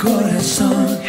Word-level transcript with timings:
corazón 0.00 0.99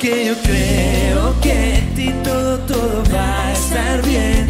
Porque 0.00 0.24
yo 0.24 0.34
creo 0.44 1.40
que 1.42 1.74
en 1.76 1.94
ti 1.94 2.10
todo, 2.24 2.58
todo 2.60 3.02
va 3.12 3.48
a 3.48 3.52
estar 3.52 4.00
bien. 4.06 4.48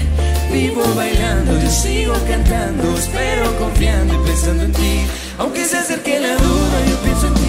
Vivo 0.52 0.80
bailando, 0.94 1.60
yo 1.60 1.68
sigo 1.68 2.14
cantando, 2.28 2.96
espero 2.96 3.58
confiando 3.58 4.14
y 4.14 4.26
pensando 4.28 4.62
en 4.62 4.72
ti. 4.72 5.00
Aunque 5.38 5.64
se 5.64 5.78
acerque 5.78 6.20
la 6.20 6.36
duda, 6.36 6.86
yo 6.88 6.96
pienso 7.02 7.26
en 7.26 7.34
ti. 7.34 7.39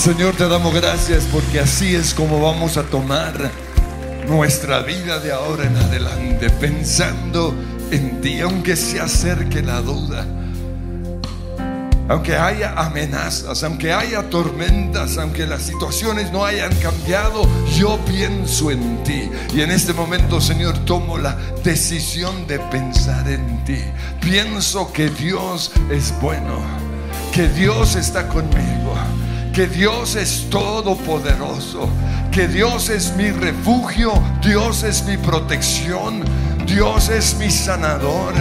Señor, 0.00 0.34
te 0.34 0.48
damos 0.48 0.72
gracias 0.72 1.24
porque 1.30 1.60
así 1.60 1.94
es 1.94 2.14
como 2.14 2.40
vamos 2.40 2.78
a 2.78 2.84
tomar 2.84 3.34
nuestra 4.26 4.80
vida 4.80 5.20
de 5.20 5.30
ahora 5.30 5.64
en 5.66 5.76
adelante, 5.76 6.48
pensando 6.48 7.54
en 7.90 8.22
ti, 8.22 8.40
aunque 8.40 8.76
se 8.76 8.98
acerque 8.98 9.60
la 9.60 9.82
duda, 9.82 10.26
aunque 12.08 12.34
haya 12.34 12.72
amenazas, 12.78 13.62
aunque 13.62 13.92
haya 13.92 14.30
tormentas, 14.30 15.18
aunque 15.18 15.46
las 15.46 15.64
situaciones 15.64 16.32
no 16.32 16.46
hayan 16.46 16.74
cambiado, 16.76 17.46
yo 17.76 17.98
pienso 18.06 18.70
en 18.70 19.04
ti. 19.04 19.28
Y 19.54 19.60
en 19.60 19.70
este 19.70 19.92
momento, 19.92 20.40
Señor, 20.40 20.78
tomo 20.86 21.18
la 21.18 21.36
decisión 21.62 22.46
de 22.46 22.58
pensar 22.58 23.28
en 23.28 23.62
ti. 23.66 23.80
Pienso 24.22 24.90
que 24.94 25.10
Dios 25.10 25.72
es 25.90 26.14
bueno, 26.22 26.58
que 27.34 27.50
Dios 27.50 27.96
está 27.96 28.28
conmigo, 28.28 28.89
que 29.52 29.66
Dios 29.66 30.14
es 30.14 30.48
todopoderoso, 30.50 31.88
que 32.30 32.46
Dios 32.46 32.88
es 32.88 33.14
mi 33.16 33.30
refugio, 33.30 34.12
Dios 34.42 34.84
es 34.84 35.04
mi 35.04 35.16
protección, 35.16 36.24
Dios 36.66 37.08
es 37.08 37.34
mi 37.36 37.50
sanador, 37.50 38.32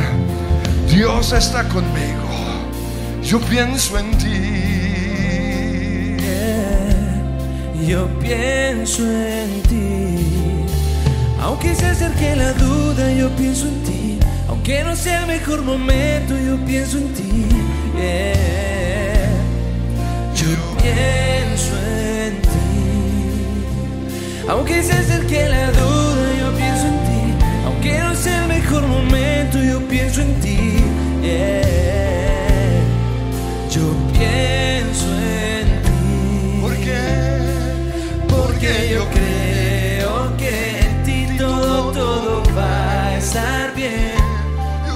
Dios 0.90 1.34
está 1.34 1.68
conmigo. 1.68 2.30
Yo 3.24 3.40
pienso 3.42 3.98
en 3.98 4.18
ti. 4.18 4.70
Yo 7.86 8.08
pienso 8.20 9.04
en 9.04 9.62
ti. 9.64 10.66
Aunque 11.42 11.74
se 11.74 11.88
acerque 11.88 12.36
la 12.36 12.54
duda, 12.54 13.12
yo 13.12 13.30
pienso 13.36 13.68
en 13.68 13.84
ti. 13.84 14.20
Aunque 14.48 14.84
no 14.84 14.96
sea 14.96 15.22
el 15.22 15.28
mejor 15.28 15.64
momento, 15.64 16.36
yo 16.38 16.58
pienso 16.66 16.98
en 16.98 17.14
ti. 17.14 17.46
Pienso 20.82 21.76
en 21.78 22.42
ti. 22.42 22.50
Aunque 24.48 24.82
se 24.82 24.94
acerque 24.94 25.50
la 25.50 25.72
duda, 25.72 26.34
yo 26.40 26.56
pienso 26.58 26.86
en 26.88 27.00
ti. 27.08 27.34
Aunque 27.66 28.00
no 28.00 28.16
sea 28.16 28.44
el 28.44 28.48
mejor 28.48 28.88
momento, 28.88 29.62
yo 29.62 29.80
pienso 29.88 30.22
en 30.22 30.34
ti. 30.42 30.58
Yeah. 31.22 32.82
Yo 33.70 33.82
pienso 34.14 35.08
en 35.20 35.68
ti. 35.84 36.62
¿Por 36.62 36.76
qué? 36.78 37.02
Porque 38.28 38.90
yo 38.94 39.06
creo 39.10 40.38
que 40.38 40.80
en 40.80 41.04
ti 41.04 41.38
todo, 41.38 41.92
todo 41.92 42.44
va 42.58 43.08
a 43.08 43.18
estar 43.18 43.76
bien. 43.76 44.14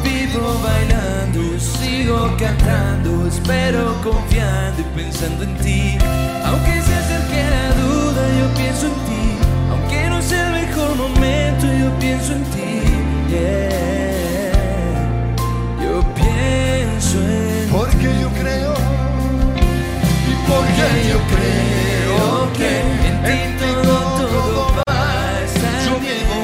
Vivo 0.03 0.59
bailando, 0.63 1.59
sigo 1.59 2.35
cantando, 2.37 3.27
espero 3.27 3.95
confiando 4.01 4.82
pensando 4.95 5.43
en 5.43 5.55
ti. 5.57 5.97
Aunque 6.45 6.81
se 6.81 6.93
acerque 6.93 7.43
la 7.49 7.73
duda, 7.81 8.21
yo 8.39 8.53
pienso 8.55 8.87
en 8.87 8.93
ti. 9.07 9.37
Aunque 9.71 10.09
no 10.09 10.21
sea 10.21 10.47
el 10.47 10.65
mejor 10.65 10.95
momento, 10.95 11.65
yo 11.65 11.99
pienso 11.99 12.33
en 12.33 12.43
ti. 12.45 12.81
Yeah. 13.29 14.51
Yo 15.83 16.01
pienso 16.13 17.17
en 17.17 17.69
Porque 17.71 18.09
yo 18.21 18.29
creo. 18.41 18.73
Y 20.29 20.33
porque 20.49 20.87
yo 21.09 21.19
creo 21.33 22.53
que 22.53 22.71
en 23.09 23.57
ti 23.57 23.65
todo, 23.83 23.95
todo 24.17 24.75
va 24.77 24.83
a 24.87 25.43
estar 25.43 25.85
Yo 25.85 25.93
vivo, 25.99 26.39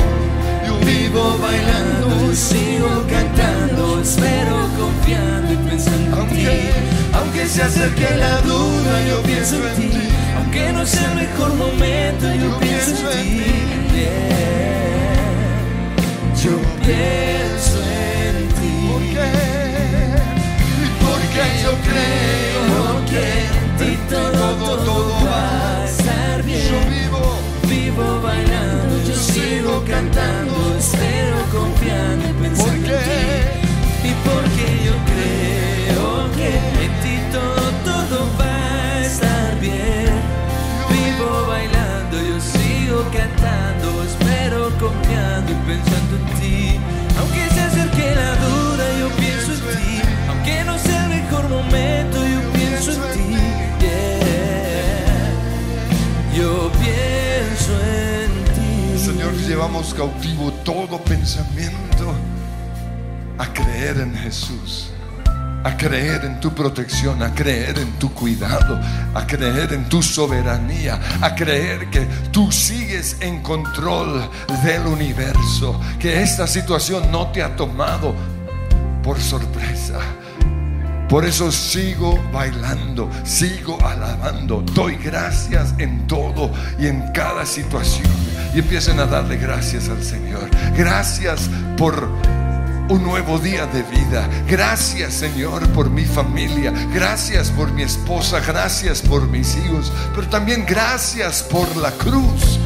yo 0.66 0.74
Vivo 0.86 1.38
bailando, 1.40 2.34
sigo 2.34 3.06
cantando, 3.08 4.02
espero 4.02 4.59
Se 7.48 7.64
acerque 7.64 8.16
la 8.16 8.42
duda, 8.42 9.02
yo 9.10 9.22
pienso 9.24 9.56
en 9.56 9.76
ti. 9.76 9.90
Aunque 10.38 10.72
no 10.72 10.86
sea 10.86 11.10
el 11.12 11.16
mejor 11.16 11.56
momento, 11.56 12.32
yo 12.36 12.60
pienso 12.60 13.12
en 13.12 13.24
ti. 13.24 13.44
Yeah. 13.96 15.20
Yo 16.44 16.52
pienso 16.86 17.82
en 17.82 18.48
ti. 18.50 18.74
¿Por 18.88 19.02
qué? 19.02 19.32
Y 20.78 20.88
porque 21.04 21.44
yo 21.64 21.72
creo 21.90 23.06
que 23.10 23.24
en 23.48 23.68
ti 23.78 23.92
todo, 24.10 24.78
todo 24.86 25.26
va 25.26 25.82
a 25.82 25.86
estar 25.86 26.44
bien. 26.44 26.68
Yo 26.70 26.80
vivo, 26.92 27.24
Vivo 27.68 28.22
bailando, 28.22 28.94
yo 29.08 29.16
sigo 29.16 29.84
cantando, 29.88 30.78
espero 30.78 31.38
confiando 31.52 32.30
y 32.30 32.34
pensando 32.44 32.94
en 32.94 33.02
ti. 33.02 34.08
Y 34.08 34.12
porque 34.24 34.66
yo 34.86 34.94
creo 35.06 35.49
llevamos 59.70 59.94
cautivo 59.94 60.52
todo 60.64 60.98
pensamiento 61.04 62.16
a 63.38 63.46
creer 63.54 64.00
en 64.00 64.16
Jesús. 64.16 64.92
a 65.62 65.76
creer 65.76 66.24
en 66.24 66.40
tu 66.40 66.56
protección, 66.56 67.22
a 67.22 67.36
creer 67.36 67.78
en 67.80 67.92
tu 68.00 68.14
cuidado, 68.14 68.80
a 69.14 69.28
creer 69.28 69.74
en 69.74 69.90
tu 69.90 70.02
soberanía, 70.02 70.98
a 71.20 71.36
creer 71.36 71.90
que 71.90 72.08
tú 72.32 72.50
sigues 72.50 73.18
en 73.20 73.44
control 73.44 74.30
del 74.64 74.88
universo, 74.88 75.78
que 76.00 76.22
esta 76.24 76.48
situación 76.48 77.12
no 77.12 77.28
te 77.34 77.44
ha 77.44 77.58
tomado 77.58 78.16
por 79.04 79.20
sorpresa. 79.20 80.00
Por 81.10 81.26
eso 81.26 81.52
sigo 81.52 82.18
bailando, 82.32 83.10
sigo 83.26 83.78
alabando, 83.86 84.62
doy 84.74 84.96
gracias 84.96 85.76
en 85.78 86.08
todo 86.08 86.52
y 86.80 86.88
en 86.88 87.12
cada 87.12 87.46
situación. 87.46 88.29
Y 88.54 88.60
empiecen 88.60 89.00
a 89.00 89.06
darle 89.06 89.38
gracias 89.38 89.90
al 89.90 90.04
Señor. 90.04 90.50
Gracias 90.76 91.50
por 91.78 92.10
un 92.90 93.04
nuevo 93.04 93.38
día 93.38 93.68
de 93.68 93.84
vida. 93.84 94.28
Gracias 94.48 95.14
Señor 95.14 95.68
por 95.70 95.90
mi 95.90 96.06
familia. 96.06 96.74
Gracias 96.94 97.52
por 97.52 97.72
mi 97.72 97.84
esposa. 97.84 98.40
Gracias 98.40 99.02
por 99.02 99.28
mis 99.28 99.56
hijos. 99.58 99.92
Pero 100.16 100.28
también 100.28 100.66
gracias 100.68 101.44
por 101.44 101.76
la 101.78 101.92
cruz. 101.92 102.60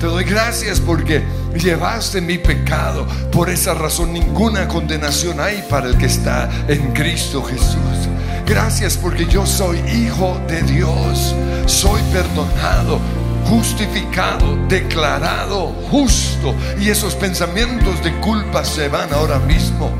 Te 0.00 0.06
doy 0.06 0.24
gracias 0.24 0.80
porque 0.80 1.22
llevaste 1.56 2.20
mi 2.20 2.38
pecado. 2.38 3.06
Por 3.30 3.48
esa 3.48 3.74
razón 3.74 4.12
ninguna 4.12 4.66
condenación 4.66 5.40
hay 5.40 5.64
para 5.70 5.86
el 5.86 5.96
que 5.96 6.06
está 6.06 6.50
en 6.68 6.92
Cristo 6.92 7.42
Jesús. 7.42 8.08
Gracias 8.46 8.96
porque 8.96 9.24
yo 9.26 9.46
soy 9.46 9.78
hijo 9.88 10.38
de 10.48 10.62
Dios. 10.62 11.34
Soy 11.66 12.02
perdonado, 12.12 13.00
justificado, 13.48 14.56
declarado 14.68 15.72
justo. 15.90 16.54
Y 16.80 16.90
esos 16.90 17.14
pensamientos 17.14 18.02
de 18.02 18.12
culpa 18.20 18.64
se 18.64 18.88
van 18.88 19.12
ahora 19.12 19.38
mismo. 19.38 19.90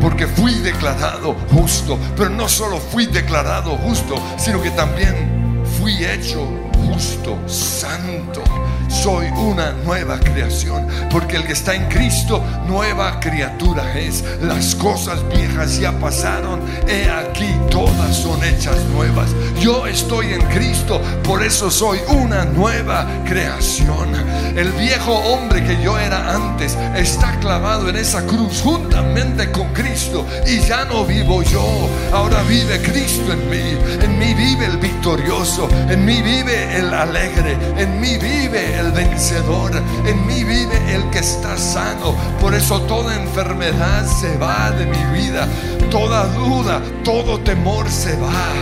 Porque 0.00 0.26
fui 0.26 0.54
declarado 0.54 1.36
justo. 1.52 1.98
Pero 2.16 2.30
no 2.30 2.48
solo 2.48 2.78
fui 2.78 3.06
declarado 3.06 3.76
justo, 3.78 4.14
sino 4.38 4.62
que 4.62 4.70
también 4.70 5.64
fui 5.78 6.04
hecho 6.04 6.46
justo, 6.86 7.38
santo. 7.46 8.42
Soy 8.90 9.28
una 9.28 9.72
nueva 9.84 10.18
creación, 10.18 10.86
porque 11.10 11.36
el 11.36 11.44
que 11.46 11.52
está 11.52 11.74
en 11.74 11.88
Cristo, 11.88 12.42
nueva 12.66 13.20
criatura 13.20 13.98
es. 13.98 14.24
Las 14.42 14.74
cosas 14.74 15.20
viejas 15.28 15.78
ya 15.78 15.92
pasaron, 15.92 16.60
he 16.88 17.08
aquí 17.08 17.54
todas 17.70 18.16
son 18.16 18.42
hechas 18.42 18.82
nuevas. 18.92 19.30
Yo 19.60 19.86
estoy 19.86 20.32
en 20.32 20.42
Cristo, 20.48 21.00
por 21.22 21.42
eso 21.42 21.70
soy 21.70 21.98
una 22.08 22.44
nueva 22.44 23.06
creación. 23.24 24.14
El 24.56 24.72
viejo 24.72 25.12
hombre 25.12 25.64
que 25.64 25.80
yo 25.82 25.96
era 25.96 26.34
antes 26.34 26.76
está 26.96 27.38
clavado 27.38 27.88
en 27.88 27.96
esa 27.96 28.26
cruz 28.26 28.60
juntamente 28.62 29.50
con 29.52 29.68
Cristo 29.72 30.26
y 30.46 30.58
ya 30.60 30.84
no 30.84 31.04
vivo 31.04 31.42
yo, 31.44 31.64
ahora 32.12 32.42
vive 32.42 32.82
Cristo 32.82 33.32
en 33.32 33.48
mí. 33.48 33.78
En 34.02 34.18
mí 34.18 34.34
vive 34.34 34.66
el 34.66 34.78
victorioso, 34.78 35.68
en 35.88 36.04
mí 36.04 36.20
vive 36.22 36.76
el 36.76 36.92
alegre, 36.92 37.56
en 37.76 38.00
mí 38.00 38.18
vive 38.18 38.79
el 38.80 38.92
vencedor, 38.92 39.72
en 40.06 40.26
mí 40.26 40.42
vive 40.42 40.94
el 40.94 41.08
que 41.10 41.18
está 41.18 41.56
sano. 41.56 42.14
Por 42.40 42.54
eso 42.54 42.80
toda 42.82 43.14
enfermedad 43.14 44.06
se 44.06 44.36
va 44.38 44.70
de 44.72 44.86
mi 44.86 45.20
vida, 45.20 45.46
toda 45.90 46.26
duda, 46.28 46.80
todo 47.04 47.38
temor 47.40 47.90
se 47.90 48.16
va, 48.16 48.52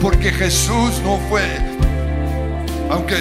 porque 0.00 0.30
Jesús 0.32 1.00
no 1.04 1.18
fue, 1.28 1.42
aunque 2.90 3.16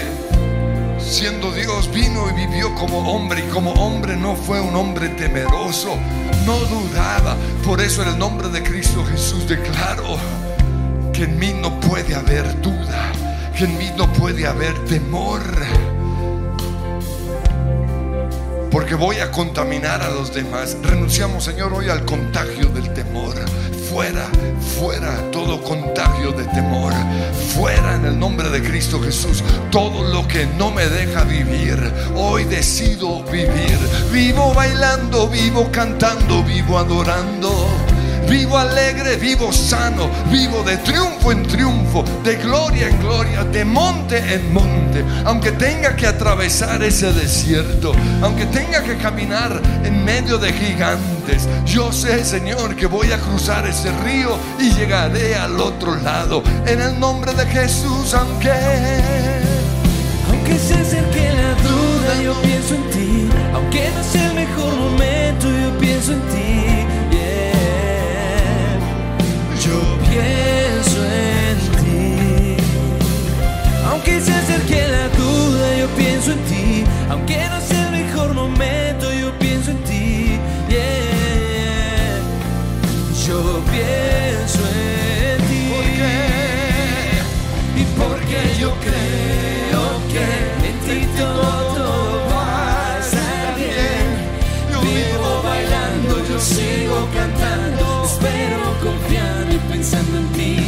siendo 1.00 1.51
Dios 1.51 1.91
vino 1.91 2.29
y 2.29 2.33
vivió 2.33 2.74
como 2.75 3.00
hombre 3.13 3.43
y 3.45 3.51
como 3.51 3.72
hombre 3.74 4.15
no 4.15 4.36
fue 4.36 4.62
un 4.62 4.75
hombre 4.75 5.10
temeroso, 5.10 5.95
no 6.45 6.57
dudaba. 6.57 7.36
Por 7.65 7.81
eso 7.81 8.03
en 8.03 8.10
el 8.10 8.17
nombre 8.17 8.50
de 8.50 8.63
Cristo 8.63 9.03
Jesús 9.05 9.48
declaro 9.48 10.17
que 11.12 11.24
en 11.24 11.38
mí 11.38 11.53
no 11.53 11.79
puede 11.79 12.15
haber 12.15 12.62
duda, 12.62 13.12
que 13.57 13.65
en 13.65 13.77
mí 13.77 13.91
no 13.98 14.12
puede 14.13 14.48
haber 14.48 14.74
temor. 14.86 15.41
Porque 18.73 18.95
voy 18.95 19.17
a 19.19 19.29
contaminar 19.29 20.01
a 20.01 20.09
los 20.09 20.33
demás. 20.33 20.75
Renunciamos, 20.81 21.43
Señor, 21.43 21.71
hoy 21.73 21.89
al 21.89 22.05
contagio 22.05 22.69
del 22.69 22.91
temor. 22.91 23.35
Fuera, 23.91 24.27
fuera 24.79 25.29
todo 25.29 25.61
contagio 25.61 26.31
de 26.31 26.43
temor. 26.45 26.91
Fuera 27.53 27.93
en 27.93 28.05
el 28.05 28.17
nombre 28.17 28.49
de 28.49 28.63
Cristo 28.63 28.99
Jesús. 28.99 29.43
Todo 29.69 30.11
lo 30.11 30.27
que 30.27 30.47
no 30.57 30.71
me 30.71 30.87
deja 30.87 31.23
vivir. 31.23 31.77
Hoy 32.15 32.45
decido 32.45 33.23
vivir. 33.25 33.77
Vivo 34.11 34.55
bailando, 34.55 35.27
vivo 35.27 35.69
cantando, 35.71 36.43
vivo 36.43 36.79
adorando. 36.79 37.82
Vivo 38.29 38.57
alegre, 38.57 39.17
vivo 39.17 39.51
sano, 39.51 40.09
vivo 40.31 40.63
de 40.63 40.77
triunfo 40.77 41.31
en 41.31 41.43
triunfo, 41.43 42.03
de 42.23 42.35
gloria 42.37 42.87
en 42.87 42.99
gloria, 42.99 43.43
de 43.43 43.65
monte 43.65 44.17
en 44.33 44.53
monte. 44.53 45.03
Aunque 45.25 45.51
tenga 45.51 45.95
que 45.95 46.07
atravesar 46.07 46.81
ese 46.83 47.11
desierto, 47.13 47.93
aunque 48.21 48.45
tenga 48.47 48.81
que 48.83 48.97
caminar 48.97 49.61
en 49.83 50.03
medio 50.03 50.37
de 50.37 50.53
gigantes, 50.53 51.47
yo 51.65 51.91
sé, 51.91 52.23
Señor, 52.23 52.75
que 52.75 52.85
voy 52.85 53.11
a 53.11 53.17
cruzar 53.17 53.67
ese 53.67 53.91
río 54.03 54.37
y 54.59 54.71
llegaré 54.71 55.35
al 55.35 55.59
otro 55.59 55.95
lado. 55.95 56.43
En 56.65 56.81
el 56.81 56.99
nombre 56.99 57.33
de 57.33 57.45
Jesús, 57.45 58.13
aunque... 58.13 58.51
Aunque 60.29 60.57
se 60.57 60.73
acerque 60.73 61.31
la 61.35 61.53
duda, 61.61 62.23
yo 62.23 62.33
pienso 62.41 62.75
en 62.75 62.89
ti. 62.89 63.29
Aunque 63.53 63.89
no 63.95 64.03
sea 64.03 64.29
el 64.29 64.35
mejor 64.35 64.75
momento, 64.75 65.47
yo 65.49 65.77
pienso 65.79 66.13
en 66.13 66.21
ti. 66.21 66.82
Aunque 74.05 74.19
se 74.19 74.33
acerque 74.33 74.86
la 74.89 75.07
duda, 75.17 75.77
yo 75.77 75.88
pienso 75.95 76.33
en 76.33 76.39
ti. 76.39 76.83
Aunque 77.10 77.38
no 77.38 77.62
sea 77.62 77.86
el 77.86 78.03
mejor 78.03 78.33
momento, 78.33 79.13
yo 79.13 79.31
pienso 79.39 79.72
en 79.72 79.81
ti. 79.86 80.38
Yeah. 80.67 82.19
Yo 83.25 83.62
pienso 83.72 84.60
en 84.60 85.38
ti. 85.48 85.72
Y 87.79 87.83
porque 87.98 88.60
yo 88.60 88.74
creo 88.81 89.86
que 90.12 90.25
en 90.67 90.77
ti 90.86 91.07
todo, 91.17 91.74
todo 91.74 92.27
va 92.36 92.95
a 92.95 93.00
estar 93.00 93.55
bien. 93.55 94.05
Yo 94.69 94.81
vivo 94.81 95.43
bailando, 95.45 96.27
yo 96.27 96.38
sigo 96.41 97.07
cantando, 97.15 98.03
espero 98.03 98.63
confiando 98.83 99.53
y 99.53 99.60
pensando 99.72 100.17
en 100.17 100.27
ti. 100.33 100.62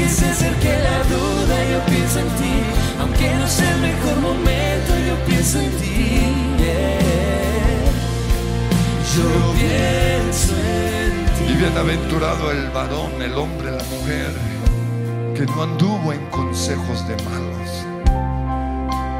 Aunque 0.00 0.14
se 0.14 0.26
acerque 0.30 0.78
la 0.78 1.02
duda, 1.14 1.56
yo 1.70 1.84
pienso 1.84 2.20
en 2.20 2.28
ti. 2.28 2.62
Aunque 3.00 3.34
no 3.34 3.46
sea 3.46 3.70
el 3.74 3.80
mejor 3.82 4.16
momento, 4.22 4.94
yo 5.06 5.14
pienso 5.26 5.60
en 5.60 5.70
ti. 5.72 6.22
Yeah. 6.56 7.90
Yo 9.14 9.28
pienso 9.52 10.54
en 10.54 11.26
ti. 11.36 11.52
Y 11.52 11.54
bienaventurado 11.54 12.50
el 12.50 12.70
varón, 12.70 13.20
el 13.20 13.34
hombre, 13.34 13.72
la 13.72 13.84
mujer, 13.84 14.32
que 15.34 15.44
no 15.44 15.64
anduvo 15.64 16.14
en 16.14 16.24
consejos 16.30 17.06
de 17.06 17.16
malos, 17.24 17.70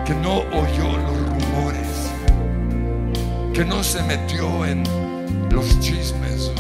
que 0.07 0.15
no 0.15 0.39
oyó 0.39 0.97
los 0.97 1.19
rumores, 1.29 2.11
que 3.53 3.67
no 3.67 3.85
se 3.85 4.03
metió 4.05 4.65
en 4.65 4.83
los 5.51 5.79
chismes, 5.81 6.51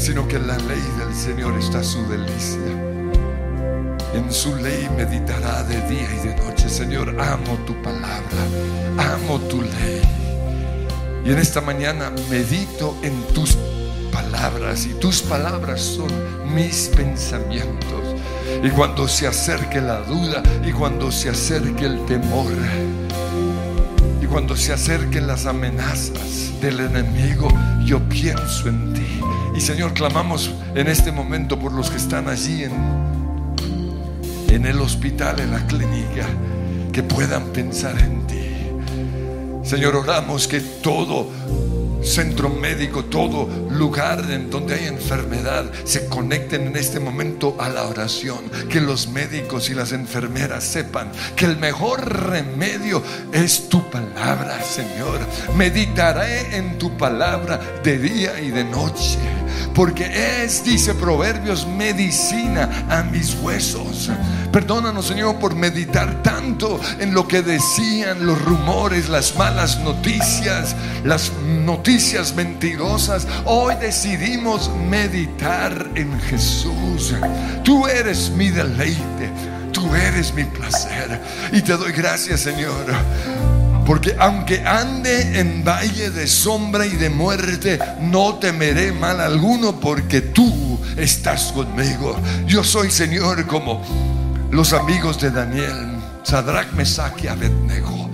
sino 0.00 0.26
que 0.26 0.38
la 0.38 0.56
ley 0.56 0.82
del 0.98 1.14
Señor 1.14 1.58
está 1.58 1.84
su 1.84 2.02
delicia. 2.08 2.58
En 4.14 4.32
su 4.32 4.56
ley 4.56 4.88
meditará 4.96 5.62
de 5.64 5.76
día 5.88 6.08
y 6.14 6.28
de 6.28 6.36
noche. 6.36 6.70
Señor, 6.70 7.14
amo 7.20 7.58
tu 7.66 7.74
palabra, 7.82 8.40
amo 8.96 9.38
tu 9.40 9.60
ley. 9.60 10.00
Y 11.24 11.30
en 11.30 11.38
esta 11.38 11.60
mañana 11.60 12.10
medito 12.30 12.96
en 13.02 13.12
tus 13.34 13.58
palabras 14.10 14.86
y 14.86 14.94
tus 14.94 15.20
palabras 15.20 15.82
son 15.82 16.10
mis 16.54 16.88
pensamientos. 16.88 18.16
Y 18.64 18.70
cuando 18.70 19.06
se 19.06 19.26
acerque 19.26 19.82
la 19.82 20.00
duda 20.00 20.42
y 20.66 20.72
cuando 20.72 21.12
se 21.12 21.28
acerque 21.28 21.84
el 21.84 22.04
temor 22.06 22.52
y 24.22 24.26
cuando 24.26 24.56
se 24.56 24.72
acerquen 24.72 25.26
las 25.26 25.44
amenazas 25.44 26.58
del 26.62 26.80
enemigo, 26.80 27.48
yo 27.84 28.00
pienso 28.08 28.68
en 28.68 28.94
ti. 28.94 29.09
Y 29.54 29.60
Señor, 29.60 29.94
clamamos 29.94 30.50
en 30.74 30.86
este 30.86 31.12
momento 31.12 31.58
por 31.58 31.72
los 31.72 31.90
que 31.90 31.96
están 31.96 32.28
allí 32.28 32.64
en, 32.64 32.74
el 34.66 34.80
hospital, 34.80 35.40
en 35.40 35.50
la 35.50 35.66
clínica, 35.66 36.26
que 36.92 37.02
puedan 37.02 37.46
pensar 37.46 37.98
en 37.98 38.26
ti. 38.26 38.36
Señor, 39.62 39.96
oramos 39.96 40.46
que 40.46 40.60
todo 40.60 41.28
centro 42.02 42.48
médico, 42.48 43.04
todo 43.04 43.48
lugar 43.70 44.30
en 44.30 44.50
donde 44.50 44.74
hay 44.74 44.86
enfermedad, 44.86 45.70
se 45.84 46.06
conecten 46.06 46.66
en 46.66 46.76
este 46.76 47.00
momento 47.00 47.56
a 47.58 47.68
la 47.68 47.84
oración. 47.84 48.38
Que 48.68 48.80
los 48.80 49.08
médicos 49.08 49.70
y 49.70 49.74
las 49.74 49.92
enfermeras 49.92 50.64
sepan 50.64 51.10
que 51.36 51.44
el 51.44 51.56
mejor 51.56 52.30
remedio 52.30 53.02
es 53.32 53.68
tu 53.68 53.82
palabra, 53.90 54.62
Señor. 54.62 55.20
Meditaré 55.56 56.56
en 56.56 56.78
tu 56.78 56.96
palabra 56.96 57.60
de 57.82 57.98
día 57.98 58.40
y 58.40 58.50
de 58.50 58.64
noche. 58.64 59.18
Porque 59.74 60.44
es, 60.44 60.64
dice 60.64 60.94
Proverbios, 60.94 61.66
medicina 61.66 62.86
a 62.88 63.02
mis 63.02 63.34
huesos. 63.34 64.10
Perdónanos, 64.52 65.06
Señor, 65.06 65.36
por 65.38 65.54
meditar 65.54 66.22
tanto 66.22 66.80
en 66.98 67.14
lo 67.14 67.28
que 67.28 67.42
decían 67.42 68.26
los 68.26 68.40
rumores, 68.42 69.08
las 69.08 69.36
malas 69.36 69.78
noticias, 69.80 70.74
las 71.04 71.32
noticias 71.44 72.34
mentirosas. 72.34 73.26
Hoy 73.44 73.74
decidimos 73.80 74.70
meditar 74.88 75.90
en 75.94 76.18
Jesús. 76.20 77.14
Tú 77.62 77.86
eres 77.86 78.30
mi 78.30 78.50
deleite. 78.50 79.30
Tú 79.72 79.94
eres 79.94 80.34
mi 80.34 80.44
placer. 80.44 81.20
Y 81.52 81.62
te 81.62 81.76
doy 81.76 81.92
gracias, 81.92 82.40
Señor. 82.40 82.86
Porque 83.90 84.14
aunque 84.20 84.60
ande 84.64 85.40
en 85.40 85.64
valle 85.64 86.10
de 86.10 86.28
sombra 86.28 86.86
y 86.86 86.90
de 86.90 87.10
muerte, 87.10 87.76
no 88.00 88.36
temeré 88.36 88.92
mal 88.92 89.20
alguno 89.20 89.80
porque 89.80 90.20
tú 90.20 90.78
estás 90.96 91.50
conmigo. 91.50 92.16
Yo 92.46 92.62
soy, 92.62 92.92
Señor, 92.92 93.48
como 93.48 93.82
los 94.52 94.74
amigos 94.74 95.20
de 95.20 95.32
Daniel, 95.32 95.96
Sadrach, 96.22 96.70
Mesach 96.74 97.20
y 97.24 97.26
Abednego. 97.26 98.08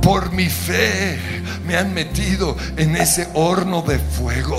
Por 0.00 0.32
mi 0.32 0.48
fe 0.48 1.18
me 1.66 1.76
han 1.76 1.92
metido 1.92 2.56
en 2.78 2.96
ese 2.96 3.28
horno 3.34 3.82
de 3.82 3.98
fuego. 3.98 4.58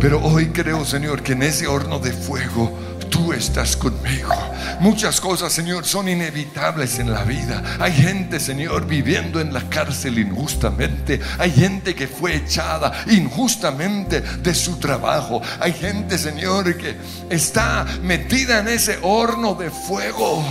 Pero 0.00 0.22
hoy 0.22 0.48
creo, 0.48 0.84
Señor, 0.84 1.22
que 1.22 1.32
en 1.32 1.44
ese 1.44 1.66
horno 1.66 1.98
de 1.98 2.12
fuego 2.12 2.78
tú 3.14 3.32
estás 3.32 3.76
conmigo. 3.76 4.34
Muchas 4.80 5.20
cosas, 5.20 5.52
Señor, 5.52 5.84
son 5.84 6.08
inevitables 6.08 6.98
en 6.98 7.12
la 7.12 7.22
vida. 7.22 7.62
Hay 7.78 7.92
gente, 7.92 8.40
Señor, 8.40 8.86
viviendo 8.86 9.40
en 9.40 9.54
la 9.54 9.68
cárcel 9.70 10.18
injustamente. 10.18 11.20
Hay 11.38 11.52
gente 11.52 11.94
que 11.94 12.08
fue 12.08 12.34
echada 12.34 13.04
injustamente 13.08 14.20
de 14.20 14.52
su 14.52 14.78
trabajo. 14.78 15.40
Hay 15.60 15.72
gente, 15.72 16.18
Señor, 16.18 16.76
que 16.76 16.96
está 17.30 17.86
metida 18.02 18.58
en 18.58 18.68
ese 18.68 18.98
horno 19.02 19.54
de 19.54 19.70
fuego. 19.70 20.44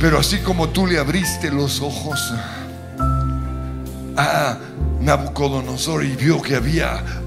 Pero 0.00 0.18
así 0.18 0.38
como 0.38 0.70
tú 0.70 0.88
le 0.88 0.98
abriste 0.98 1.52
los 1.52 1.80
ojos 1.80 2.34
a 4.16 4.58
Nabucodonosor 5.00 6.04
y 6.04 6.16
vio 6.16 6.42
que 6.42 6.56
había 6.56 7.23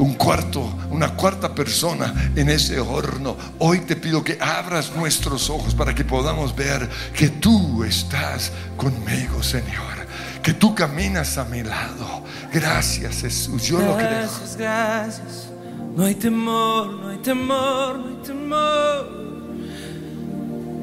un 0.00 0.14
cuarto, 0.14 0.62
una 0.90 1.14
cuarta 1.14 1.54
persona 1.54 2.32
en 2.34 2.48
ese 2.48 2.80
horno. 2.80 3.36
Hoy 3.58 3.80
te 3.80 3.96
pido 3.96 4.24
que 4.24 4.38
abras 4.40 4.92
nuestros 4.96 5.50
ojos 5.50 5.74
para 5.74 5.94
que 5.94 6.04
podamos 6.04 6.56
ver 6.56 6.88
que 7.14 7.28
tú 7.28 7.84
estás 7.84 8.50
conmigo, 8.76 9.42
Señor. 9.42 10.00
Que 10.42 10.54
tú 10.54 10.74
caminas 10.74 11.36
a 11.36 11.44
mi 11.44 11.62
lado. 11.62 12.24
Gracias, 12.50 13.20
Jesús. 13.20 13.62
Yo 13.62 13.78
lo 13.78 13.94
creo. 13.96 14.08
Gracias, 14.08 14.56
gracias. 14.56 15.48
No 15.94 16.04
hay 16.06 16.14
temor, 16.14 16.92
no 16.92 17.08
hay 17.10 17.18
temor, 17.18 17.98
no 17.98 18.08
hay 18.08 18.22
temor. 18.22 19.20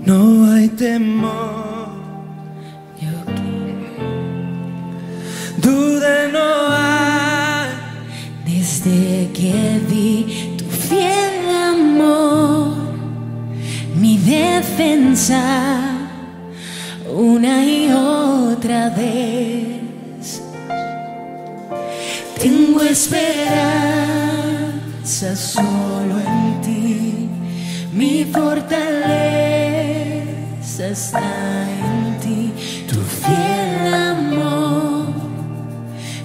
No 0.05 0.51
hay 0.51 0.69
temor. 0.69 1.87
Duda 5.57 6.27
no 6.31 6.67
hay. 6.71 6.76
Tu 9.49 10.65
fiel 10.89 11.49
amor, 11.71 12.75
mi 13.95 14.17
defensa, 14.17 15.41
una 17.15 17.63
y 17.65 17.89
otra 17.91 18.89
vez. 18.89 20.41
Tengo 22.41 22.81
esperanza 22.81 23.75
solo 25.35 26.19
en 26.19 26.61
ti, 26.61 27.29
mi 27.93 28.25
fortaleza 28.25 28.87
está 30.87 31.21
en 31.21 32.19
ti, 32.19 32.51
tu 32.87 32.99
fiel 33.01 33.93
amor 33.93 35.07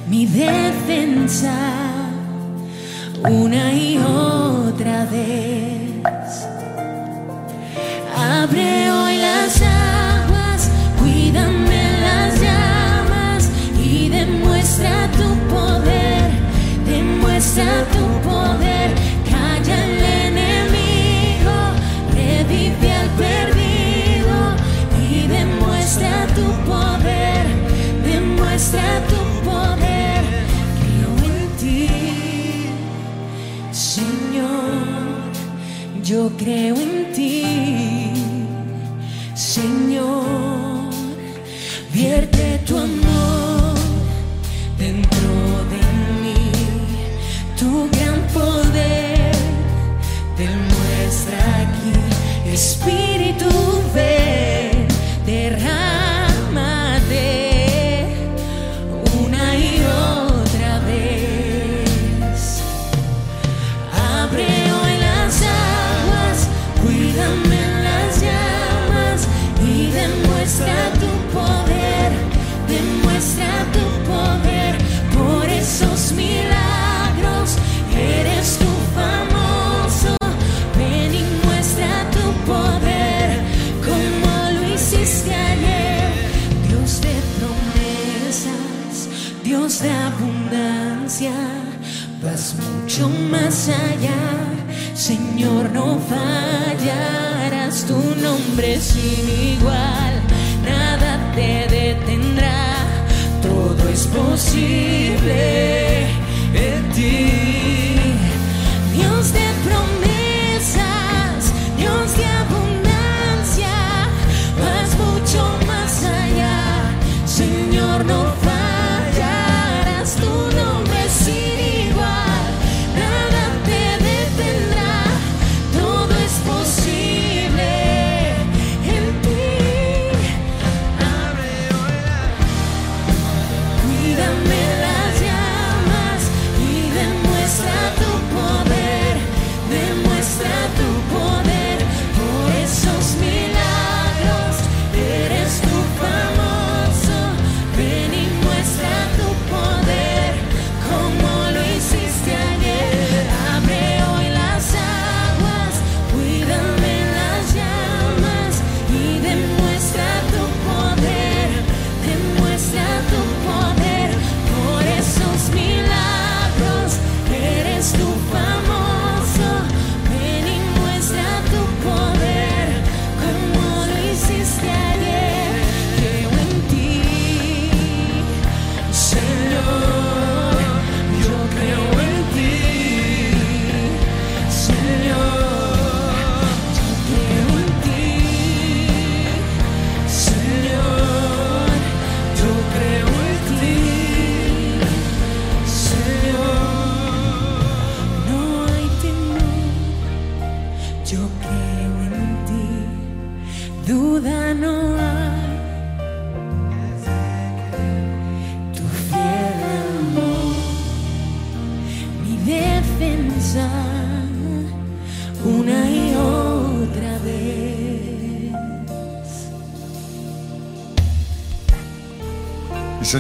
mi 0.08 0.26
defensa 0.26 1.91
una 3.30 3.72
y 3.72 3.98
otra 3.98 5.04
vez. 5.06 6.46
Abre 8.16 8.90
hoy 8.90 9.16
las 9.18 9.62
aguas, 9.62 10.70
cuídame 10.98 12.00
las 12.00 12.40
llamas 12.40 13.50
y 13.78 14.08
demuestra 14.08 15.08
tu 15.12 15.54
poder, 15.54 16.30
demuestra 16.87 17.85
tu 17.92 18.28
poder. 18.28 18.71
Yo 36.12 36.31
creo 36.37 36.77
en 36.77 37.11
ti, 37.14 37.71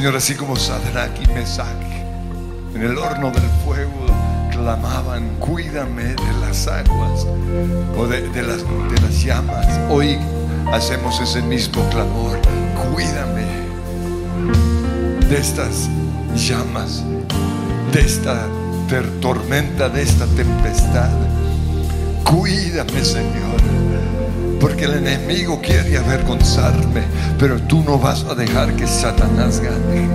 Señor, 0.02 0.16
así 0.16 0.34
como 0.34 0.56
Sadrach 0.56 1.12
y 1.22 1.28
Mesach 1.28 1.68
en 2.74 2.82
el 2.82 2.98
horno 2.98 3.30
del 3.30 3.48
fuego 3.64 4.04
clamaban, 4.50 5.28
cuídame 5.38 6.02
de 6.02 6.32
las 6.40 6.66
aguas 6.66 7.24
o 7.96 8.08
de, 8.08 8.28
de 8.30 8.42
las, 8.42 8.64
de 8.64 9.00
las 9.00 9.22
llamas. 9.22 9.64
Hoy 9.88 10.18
hacemos 10.72 11.20
ese 11.20 11.40
mismo 11.42 11.88
clamor, 11.90 12.36
cuídame 12.92 13.46
de 15.28 15.38
estas 15.38 15.88
llamas, 16.34 17.04
de 17.92 18.00
esta 18.00 18.48
tormenta, 19.20 19.88
de 19.88 20.02
esta 20.02 20.26
tempestad. 20.26 21.10
Cuídame, 22.24 23.04
Señor. 23.04 23.91
Porque 24.62 24.84
el 24.84 24.94
enemigo 24.94 25.60
quiere 25.60 25.98
avergonzarme, 25.98 27.02
pero 27.36 27.60
tú 27.62 27.82
no 27.82 27.98
vas 27.98 28.22
a 28.30 28.36
dejar 28.36 28.76
que 28.76 28.86
Satanás 28.86 29.58
gane. 29.58 30.08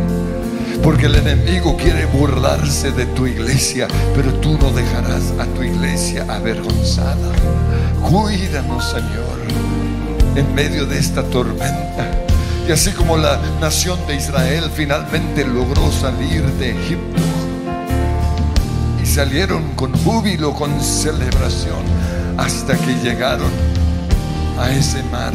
Porque 0.82 1.08
el 1.08 1.16
enemigo 1.16 1.76
quiere 1.76 2.06
burlarse 2.06 2.92
de 2.92 3.08
tu 3.08 3.28
iglesia, 3.28 3.90
pero 4.16 4.34
tú 4.36 4.58
no 4.58 4.72
dejarás 4.72 5.34
a 5.38 5.46
tu 5.48 5.64
iglesia 5.64 6.26
avergonzada. 6.30 7.30
Cuídanos, 8.10 8.90
Señor, 8.90 9.38
en 10.38 10.56
medio 10.56 10.86
de 10.86 10.98
esta 10.98 11.24
tormenta. 11.24 12.10
Y 12.66 12.72
así 12.72 12.92
como 12.92 13.18
la 13.18 13.42
nación 13.60 14.00
de 14.08 14.16
Israel 14.16 14.72
finalmente 14.74 15.44
logró 15.46 15.92
salir 15.92 16.46
de 16.54 16.72
Egipto, 16.72 17.22
y 19.04 19.06
salieron 19.06 19.74
con 19.76 19.92
júbilo, 19.92 20.54
con 20.54 20.80
celebración, 20.80 21.84
hasta 22.38 22.78
que 22.78 22.96
llegaron 23.04 23.52
a 24.60 24.72
ese 24.72 25.04
mar. 25.04 25.34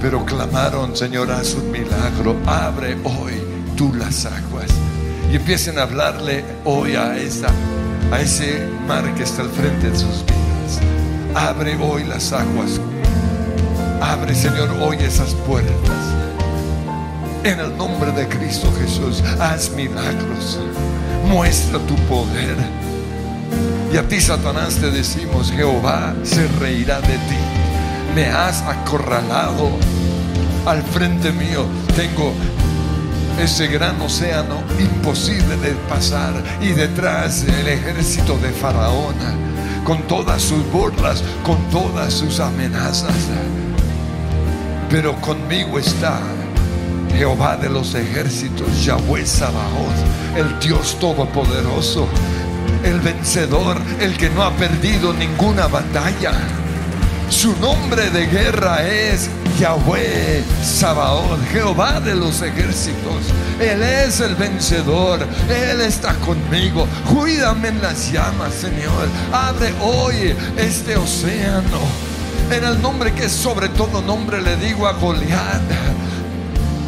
Pero 0.00 0.24
clamaron, 0.24 0.94
Señor, 0.94 1.30
haz 1.30 1.54
un 1.54 1.70
milagro, 1.70 2.36
abre 2.46 2.96
hoy 3.04 3.42
tú 3.76 3.92
las 3.94 4.26
aguas. 4.26 4.70
Y 5.32 5.36
empiecen 5.36 5.78
a 5.78 5.82
hablarle 5.82 6.44
hoy 6.64 6.94
a, 6.94 7.16
esa, 7.16 7.48
a 8.12 8.20
ese 8.20 8.66
mar 8.86 9.04
que 9.14 9.24
está 9.24 9.42
al 9.42 9.50
frente 9.50 9.90
de 9.90 9.98
sus 9.98 10.24
vidas. 10.24 10.80
Abre 11.34 11.76
hoy 11.76 12.04
las 12.04 12.32
aguas. 12.32 12.80
Abre, 14.00 14.34
Señor, 14.34 14.70
hoy 14.80 14.96
esas 15.00 15.34
puertas. 15.46 16.14
En 17.42 17.60
el 17.60 17.76
nombre 17.76 18.12
de 18.12 18.28
Cristo 18.28 18.72
Jesús, 18.78 19.22
haz 19.40 19.70
milagros. 19.70 20.58
Muestra 21.28 21.78
tu 21.80 21.94
poder. 22.06 22.56
Y 23.92 23.96
a 23.96 24.08
ti, 24.08 24.20
Satanás, 24.20 24.76
te 24.76 24.90
decimos, 24.90 25.50
Jehová 25.50 26.14
se 26.22 26.46
reirá 26.60 27.00
de 27.00 27.14
ti. 27.14 27.38
Me 28.14 28.26
has 28.26 28.62
acorralado 28.62 29.70
al 30.66 30.82
frente 30.82 31.32
mío. 31.32 31.66
Tengo 31.94 32.32
ese 33.40 33.66
gran 33.68 34.00
océano 34.00 34.62
imposible 34.78 35.56
de 35.58 35.72
pasar 35.88 36.32
y 36.60 36.68
detrás 36.68 37.44
el 37.44 37.68
ejército 37.68 38.38
de 38.38 38.50
Faraón 38.50 39.14
con 39.84 40.02
todas 40.08 40.42
sus 40.42 40.64
burlas, 40.72 41.22
con 41.44 41.58
todas 41.70 42.12
sus 42.12 42.40
amenazas. 42.40 43.14
Pero 44.90 45.14
conmigo 45.20 45.78
está 45.78 46.20
Jehová 47.16 47.56
de 47.56 47.68
los 47.68 47.94
ejércitos, 47.94 48.84
Yahweh 48.84 49.24
Sabaoth, 49.24 50.36
el 50.36 50.58
Dios 50.58 50.98
todopoderoso, 50.98 52.08
el 52.84 53.00
vencedor, 53.00 53.78
el 54.00 54.16
que 54.16 54.30
no 54.30 54.42
ha 54.42 54.52
perdido 54.52 55.12
ninguna 55.12 55.66
batalla. 55.66 56.32
Su 57.28 57.56
nombre 57.56 58.08
de 58.10 58.26
guerra 58.26 58.86
es 58.86 59.28
Yahweh 59.58 60.44
Sabaoth, 60.62 61.40
Jehová 61.50 62.00
de 62.00 62.14
los 62.14 62.40
ejércitos. 62.42 63.24
Él 63.58 63.82
es 63.82 64.20
el 64.20 64.34
vencedor, 64.36 65.26
Él 65.48 65.80
está 65.80 66.14
conmigo. 66.14 66.86
Cuídame 67.12 67.68
en 67.68 67.82
las 67.82 68.12
llamas, 68.12 68.54
Señor. 68.54 69.08
Abre 69.32 69.74
hoy 69.82 70.36
este 70.56 70.96
océano. 70.96 71.80
En 72.50 72.64
el 72.64 72.80
nombre 72.80 73.12
que 73.12 73.24
es 73.24 73.32
sobre 73.32 73.68
todo 73.70 74.02
nombre 74.02 74.40
le 74.40 74.56
digo 74.56 74.86
a 74.86 74.92
Goliat. 74.92 75.85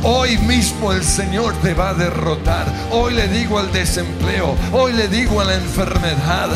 Hoy 0.05 0.39
mismo 0.39 0.93
el 0.93 1.03
Señor 1.03 1.55
te 1.61 1.75
va 1.75 1.91
a 1.91 1.95
derrotar. 1.95 2.67
Hoy 2.93 3.15
le 3.15 3.27
digo 3.29 3.59
al 3.59 3.73
desempleo. 3.73 4.55
Hoy 4.73 4.93
le 4.93 5.09
digo 5.09 5.41
a 5.41 5.45
la 5.45 5.55
enfermedad. 5.55 6.49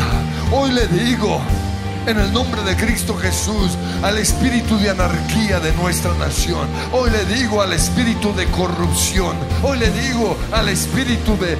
Hoy 0.51 0.71
le 0.71 0.87
digo 0.87 1.41
en 2.07 2.19
el 2.19 2.31
nombre 2.31 2.61
de 2.63 2.75
Cristo 2.77 3.15
Jesús 3.15 3.77
al 4.01 4.17
espíritu 4.17 4.77
de 4.77 4.91
anarquía 4.91 5.59
de 5.59 5.73
nuestra 5.73 6.13
nación. 6.15 6.69
Hoy 6.93 7.09
le 7.11 7.25
digo 7.35 7.61
al 7.61 7.73
espíritu 7.73 8.33
de 8.33 8.45
corrupción. 8.45 9.35
Hoy 9.61 9.77
le 9.77 9.91
digo 9.91 10.37
al 10.53 10.69
espíritu 10.69 11.37
de 11.37 11.57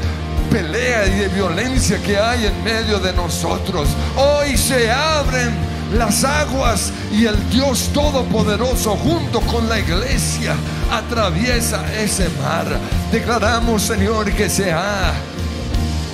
pelea 0.49 1.05
y 1.07 1.19
de 1.19 1.27
violencia 1.27 2.01
que 2.01 2.17
hay 2.17 2.45
en 2.45 2.63
medio 2.63 2.99
de 2.99 3.11
nosotros. 3.11 3.89
Hoy 4.15 4.55
se 4.55 4.89
abren 4.89 5.51
las 5.93 6.23
aguas 6.23 6.93
y 7.11 7.25
el 7.25 7.49
Dios 7.49 7.89
Todopoderoso 7.93 8.95
junto 8.95 9.41
con 9.41 9.67
la 9.67 9.79
iglesia 9.79 10.55
atraviesa 10.97 11.83
ese 11.99 12.29
mar. 12.41 12.65
Declaramos, 13.11 13.83
Señor, 13.83 14.31
que 14.31 14.49
se 14.49 14.71
ha 14.71 15.13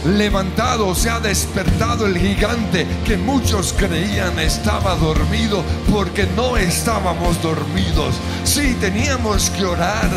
levantado, 0.05 0.93
se 0.95 1.09
ha 1.09 1.19
despertado 1.19 2.05
el 2.05 2.17
gigante 2.17 2.88
que 3.05 3.17
muchos 3.17 3.73
creían 3.77 4.39
estaba 4.39 4.95
dormido 4.95 5.63
porque 5.91 6.27
no 6.35 6.57
estábamos 6.57 7.41
dormidos. 7.41 8.15
Sí, 8.43 8.75
teníamos 8.79 9.49
que 9.51 9.65
orar 9.65 10.09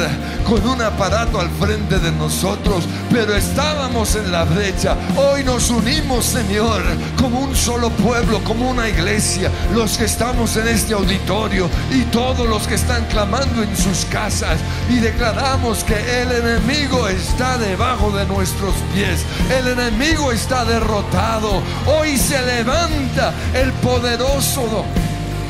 con 0.47 0.67
un 0.67 0.81
aparato 0.83 1.41
al 1.41 1.51
frente 1.51 1.99
de 1.99 2.13
nosotros, 2.13 2.85
pero 3.11 3.35
estábamos 3.35 4.15
en 4.15 4.31
la 4.31 4.45
brecha. 4.45 4.97
Hoy 5.17 5.45
nos 5.45 5.71
unimos, 5.71 6.25
Señor, 6.25 6.83
como 7.19 7.41
un 7.41 7.55
solo 7.57 7.91
pueblo, 7.91 8.43
como 8.45 8.71
una 8.71 8.89
iglesia, 8.89 9.51
los 9.75 9.99
que 9.99 10.05
estamos 10.05 10.57
en 10.57 10.69
este 10.69 10.95
auditorio 10.95 11.69
y 11.91 12.03
todos 12.05 12.49
los 12.49 12.67
que 12.67 12.75
están 12.75 13.05
clamando 13.07 13.63
en 13.63 13.77
sus 13.77 14.05
casas 14.07 14.59
y 14.89 14.97
declaramos 14.97 15.85
que 15.85 16.23
el 16.23 16.33
enemigo 16.33 17.09
está 17.09 17.59
debajo 17.59 18.11
de 18.11 18.27
nuestros 18.27 18.75
pies. 18.95 19.25
Enemigo 19.73 20.33
está 20.33 20.65
derrotado. 20.65 21.63
Hoy 21.87 22.17
se 22.17 22.41
levanta 22.43 23.33
el 23.55 23.73
poderoso 23.73 24.85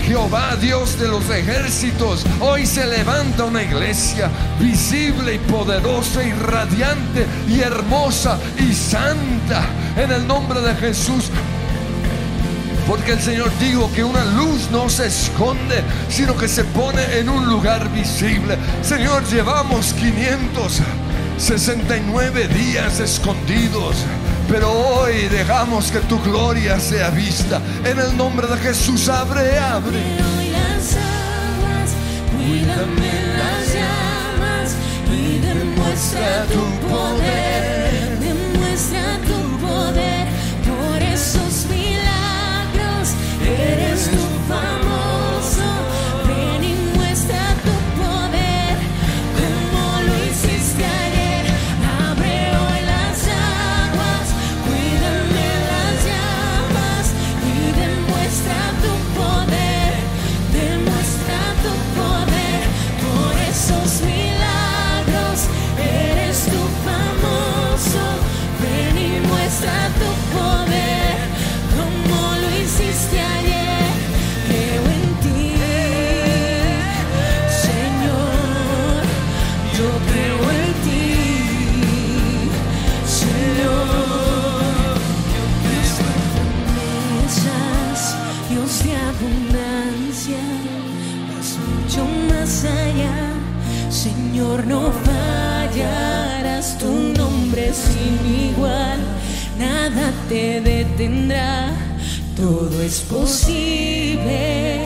Jehová, 0.06 0.56
Dios 0.60 0.98
de 0.98 1.08
los 1.08 1.28
ejércitos. 1.30 2.24
Hoy 2.40 2.66
se 2.66 2.86
levanta 2.86 3.44
una 3.44 3.62
iglesia 3.62 4.30
visible 4.58 5.34
y 5.34 5.38
poderosa 5.38 6.24
y 6.24 6.32
radiante 6.32 7.26
y 7.48 7.60
hermosa 7.60 8.38
y 8.58 8.72
santa. 8.72 9.64
En 9.96 10.10
el 10.10 10.26
nombre 10.26 10.60
de 10.60 10.74
Jesús. 10.74 11.30
Porque 12.88 13.12
el 13.12 13.20
Señor 13.20 13.50
dijo 13.60 13.90
que 13.92 14.02
una 14.02 14.24
luz 14.24 14.68
no 14.72 14.88
se 14.88 15.06
esconde, 15.06 15.82
sino 16.08 16.36
que 16.36 16.48
se 16.48 16.64
pone 16.64 17.02
en 17.18 17.28
un 17.28 17.46
lugar 17.48 17.88
visible. 17.92 18.58
Señor, 18.82 19.24
llevamos 19.26 19.94
569 21.38 22.48
días 22.48 23.00
escondidos. 23.00 23.96
Pero 24.48 24.70
hoy 24.70 25.28
dejamos 25.28 25.90
que 25.90 26.00
tu 26.00 26.20
gloria 26.20 26.78
sea 26.78 27.10
vista. 27.10 27.60
En 27.84 27.98
el 27.98 28.16
nombre 28.16 28.46
de 28.46 28.56
Jesús, 28.58 29.08
abre, 29.08 29.58
abre. 29.58 29.98
las 30.52 30.96
cuídame 32.32 33.12
las 33.38 33.74
llamas 33.74 34.76
y 35.10 35.38
demuestra 35.38 36.44
tu 36.46 36.88
poder, 36.88 37.71
te 100.28 100.60
detendrá, 100.60 101.70
todo 102.36 102.82
es 102.82 103.00
posible 103.00 104.84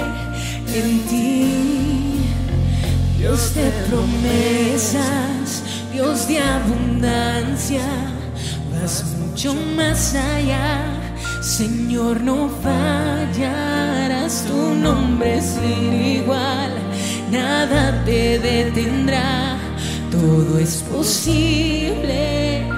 en 0.74 1.00
ti. 1.08 2.20
Dios 3.18 3.54
de 3.54 3.70
promesas, 3.88 5.62
Dios 5.92 6.28
de 6.28 6.38
abundancia, 6.38 7.82
vas 8.72 9.04
mucho 9.18 9.54
más 9.76 10.14
allá. 10.14 10.84
Señor, 11.42 12.20
no 12.20 12.50
fallarás, 12.62 14.44
tu 14.46 14.74
nombre 14.74 15.40
sin 15.40 15.92
igual, 15.92 16.72
nada 17.30 18.02
te 18.04 18.38
detendrá, 18.38 19.56
todo 20.10 20.58
es 20.58 20.82
posible 20.90 22.75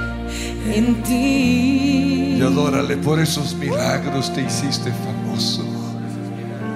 en 0.74 1.02
ti. 1.02 2.36
Y 2.38 2.42
adórale 2.42 2.96
por 2.96 3.18
esos 3.18 3.54
milagros 3.54 4.32
te 4.32 4.42
hiciste 4.42 4.92
famoso. 4.92 5.64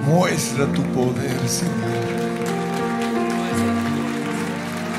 Muestra 0.07 0.65
tu 0.67 0.81
poder, 0.93 1.39
Señor. 1.47 1.93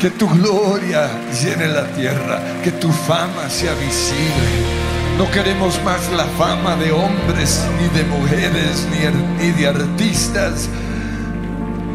Que 0.00 0.10
tu 0.10 0.28
gloria 0.28 1.08
llene 1.42 1.68
la 1.68 1.86
tierra, 1.94 2.40
que 2.62 2.70
tu 2.72 2.90
fama 2.90 3.48
sea 3.48 3.74
visible. 3.74 4.84
No 5.18 5.30
queremos 5.30 5.80
más 5.84 6.10
la 6.12 6.24
fama 6.38 6.76
de 6.76 6.90
hombres, 6.90 7.64
ni 7.80 7.88
de 7.96 8.04
mujeres, 8.04 8.86
ni, 8.90 9.44
ni 9.44 9.52
de 9.52 9.68
artistas, 9.68 10.68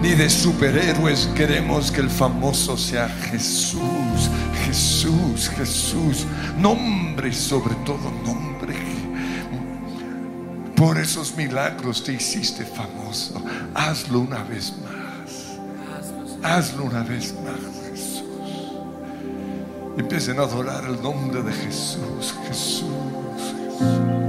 ni 0.01 0.15
de 0.15 0.29
superhéroes. 0.29 1.27
Queremos 1.35 1.91
que 1.91 2.01
el 2.01 2.09
famoso 2.09 2.77
sea 2.77 3.09
Jesús, 3.09 4.29
Jesús, 4.65 5.49
Jesús. 5.49 6.25
Nombre 6.57 7.33
sobre 7.33 7.75
todo 7.85 8.11
nombre. 8.25 8.75
Por 10.75 10.97
esos 10.97 11.35
milagros 11.35 12.03
te 12.03 12.13
hiciste 12.13 12.65
famoso. 12.65 13.43
Hazlo 13.73 14.21
una 14.21 14.43
vez 14.43 14.73
más. 14.83 15.59
Hazlo 16.41 16.85
una 16.85 17.03
vez 17.03 17.35
más, 17.43 17.59
Jesús. 17.89 18.23
Empiecen 19.97 20.39
a 20.39 20.43
adorar 20.43 20.85
el 20.85 21.01
nombre 21.01 21.41
de 21.43 21.51
Jesús, 21.51 22.33
Jesús. 22.47 22.85
Jesús. 23.77 24.28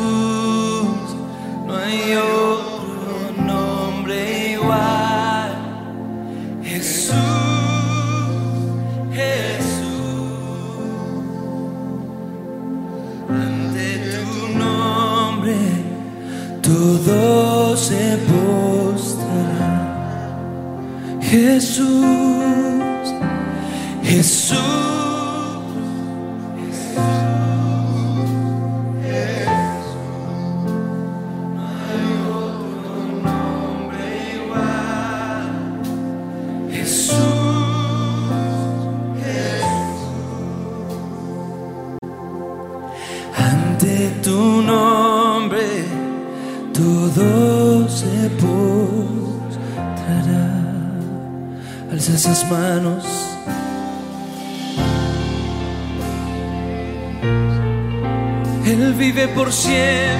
siempre, 59.51 60.17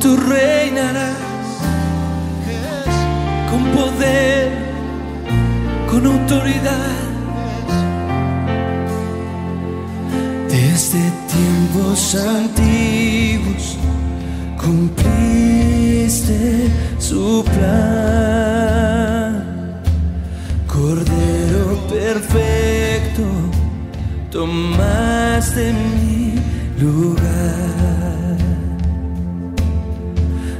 tú 0.00 0.16
reinarás 0.16 1.16
con 3.50 3.64
poder, 3.72 4.52
con 5.90 6.06
autoridad. 6.06 6.96
Desde 10.48 11.00
tiempos 11.32 12.14
antiguos 12.14 13.76
cumpliste 14.60 16.40
su 16.98 17.44
plan. 17.44 18.52
Cordero 20.68 21.64
perfecto, 21.88 23.24
tomaste 24.30 25.72
mi 25.72 26.11
lugar. 26.82 28.36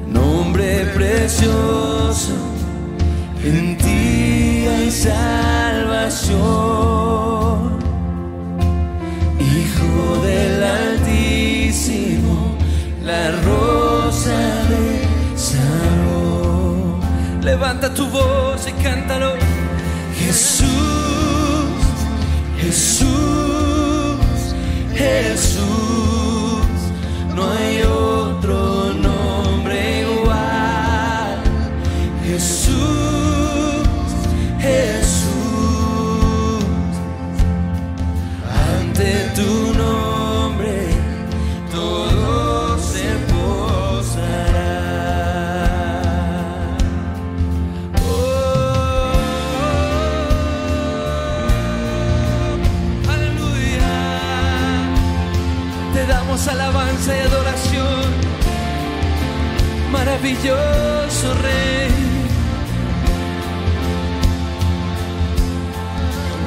Nombre 0.06 0.87
precioso, 0.94 2.35
en 3.44 3.76
ti 3.76 4.66
hay 4.68 4.90
salvación. 4.90 6.38
Hijo 9.40 10.22
del 10.24 10.62
Altísimo, 10.62 12.56
la 13.04 13.30
rosa 13.48 14.38
de 14.70 14.85
Sarón. 15.37 17.00
Levanta 17.42 17.92
tu 17.92 18.06
voz 18.08 18.68
y 18.68 18.72
cántalo. 18.82 19.35
Jesús, 20.18 20.68
Jesús, 22.61 23.06
Jesús. 24.94 26.02
Maravilloso 60.22 61.35
Rey. 61.42 61.90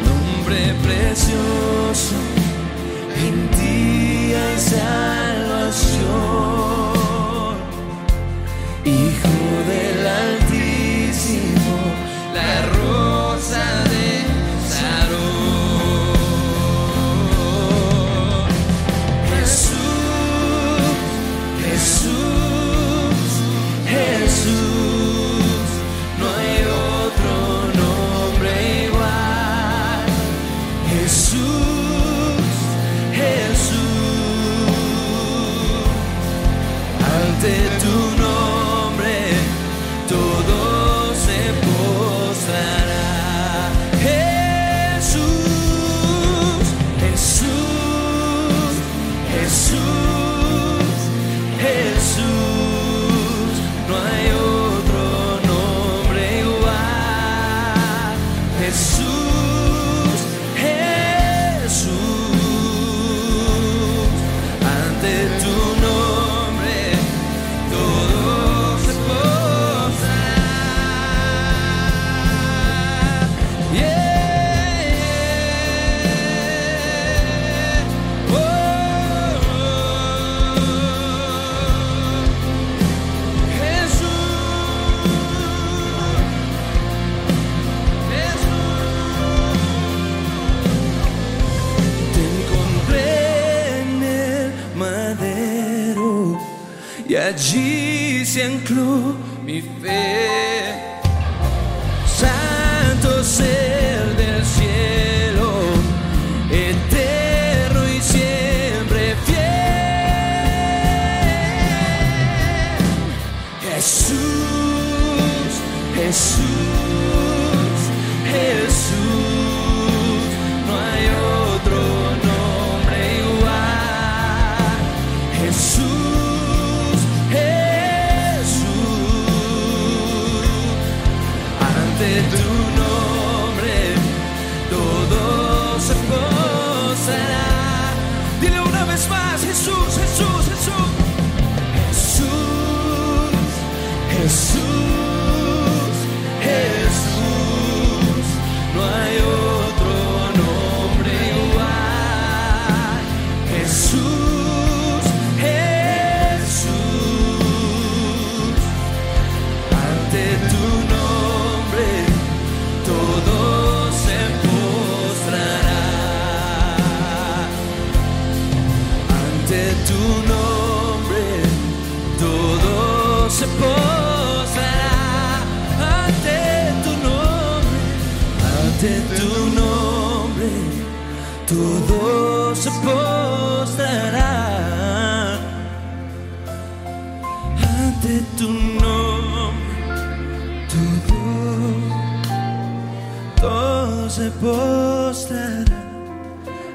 nombre 0.06 0.74
precioso, 0.82 2.16
en 3.18 3.50
ti 3.50 4.34
hay 4.34 4.58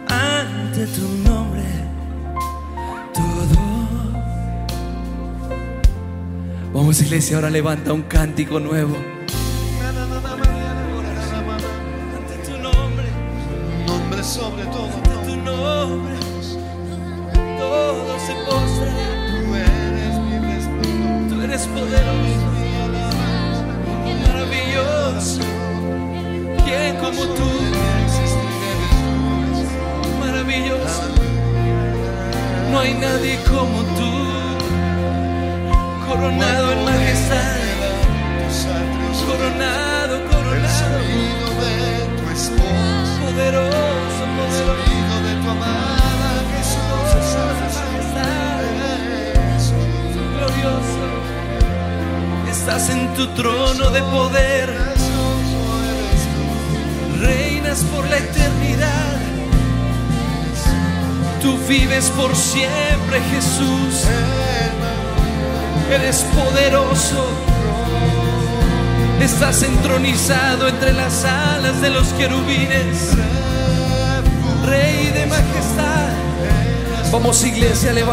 ante 0.09 0.87
tu 0.87 1.09
nombre 1.29 1.63
todo. 3.15 3.61
Vamos 6.73 7.01
iglesia, 7.01 7.37
ahora 7.37 7.51
levanta 7.51 7.93
un 7.93 8.03
cántico 8.03 8.59
nuevo. 8.61 8.97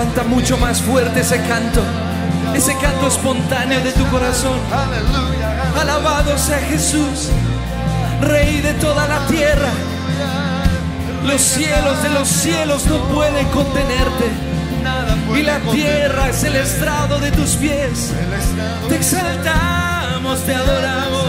levanta 0.08 0.24
mucho 0.24 0.58
más 0.58 0.82
fuerte 0.82 1.20
ese 1.20 1.38
canto, 1.48 1.82
ese 2.56 2.74
canto 2.78 3.08
espontáneo 3.08 3.82
de 3.82 3.92
tu 3.92 4.06
corazón. 4.08 4.58
Alabado 5.80 6.38
sea 6.38 6.60
Jesús, 6.60 7.30
Rey 8.22 8.62
de 8.62 8.74
toda 8.76 9.08
la 9.08 9.26
tierra. 9.28 9.70
Los 11.26 11.42
cielos 11.42 12.02
de 12.04 12.10
los 12.10 12.28
cielos 12.28 12.86
no 12.86 13.00
pueden 13.10 13.48
contenerte. 13.50 14.30
Y 15.36 15.44
la 15.44 15.60
tierra 15.60 16.30
es 16.30 16.44
el 16.44 16.56
estrado 16.56 17.20
de 17.20 17.32
tus 17.32 17.56
pies. 17.56 18.14
Te 18.88 18.96
exaltamos, 18.96 20.40
te 20.44 20.56
adoramos. 20.56 21.26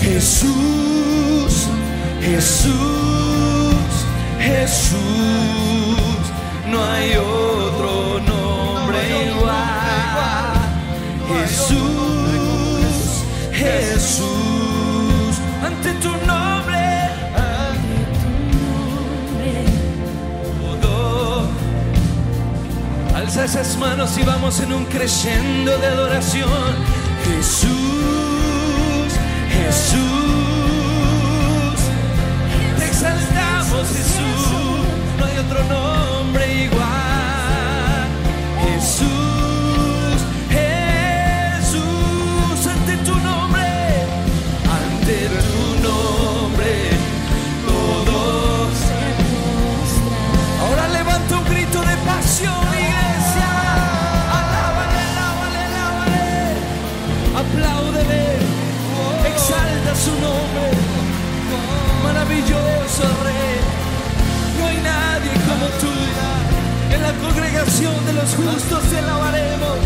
Jesús, 0.00 1.68
Jesús, 2.20 3.76
Jesús. 4.38 5.56
No 6.70 6.84
hay 6.84 7.16
esas 23.46 23.76
manos 23.78 24.18
y 24.18 24.24
vamos 24.24 24.58
en 24.58 24.72
un 24.72 24.84
crescendo 24.86 25.78
de 25.78 25.86
adoración. 25.86 26.74
Jesús, 27.24 27.70
Jesús, 29.48 30.00
te 32.76 32.86
exaltamos 32.86 33.86
Jesús, 33.86 34.48
no 35.16 35.24
hay 35.26 35.38
otro 35.38 35.62
nombre 35.64 36.64
igual. 36.64 38.08
Jesús. 38.64 39.25
No 62.98 64.66
hay 64.66 64.78
nadie 64.78 65.30
como 65.46 65.66
tú. 65.80 65.92
En 66.94 67.02
la 67.02 67.12
congregación 67.12 68.06
de 68.06 68.12
los 68.14 68.34
justos 68.34 68.82
te 68.84 68.98
alabaremos. 68.98 69.78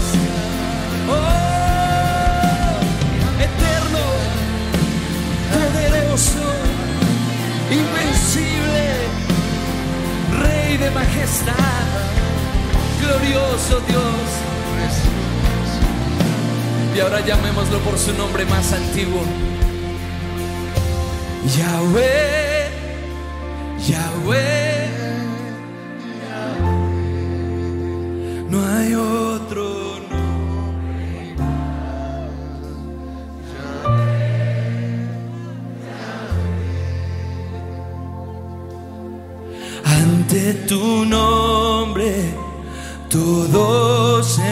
Oh, 1.08 1.16
eterno, 3.48 4.04
poderoso, 5.52 6.46
invencible, 7.68 8.84
Rey 10.40 10.76
de 10.76 10.90
majestad, 10.92 11.54
glorioso 13.00 13.80
Dios. 13.88 14.40
Y 16.94 17.00
ahora 17.00 17.20
llamémoslo 17.26 17.78
por 17.80 17.98
su 17.98 18.12
nombre 18.14 18.44
más 18.44 18.72
antiguo. 18.72 19.24
Yahweh. 21.56 22.39
Yahweh. 23.88 24.88
No 28.50 28.58
hay 28.66 28.94
otro 28.94 29.64
nombre. 30.10 31.34
Ante 39.84 40.54
tu 40.68 41.04
nombre 41.04 42.34
todo 43.08 44.22
se. 44.22 44.50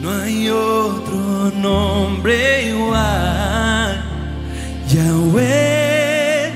No 0.00 0.10
hay 0.10 0.48
otro 0.48 1.52
nombre 1.60 2.70
igual. 2.70 4.02
Yahweh, 4.88 6.52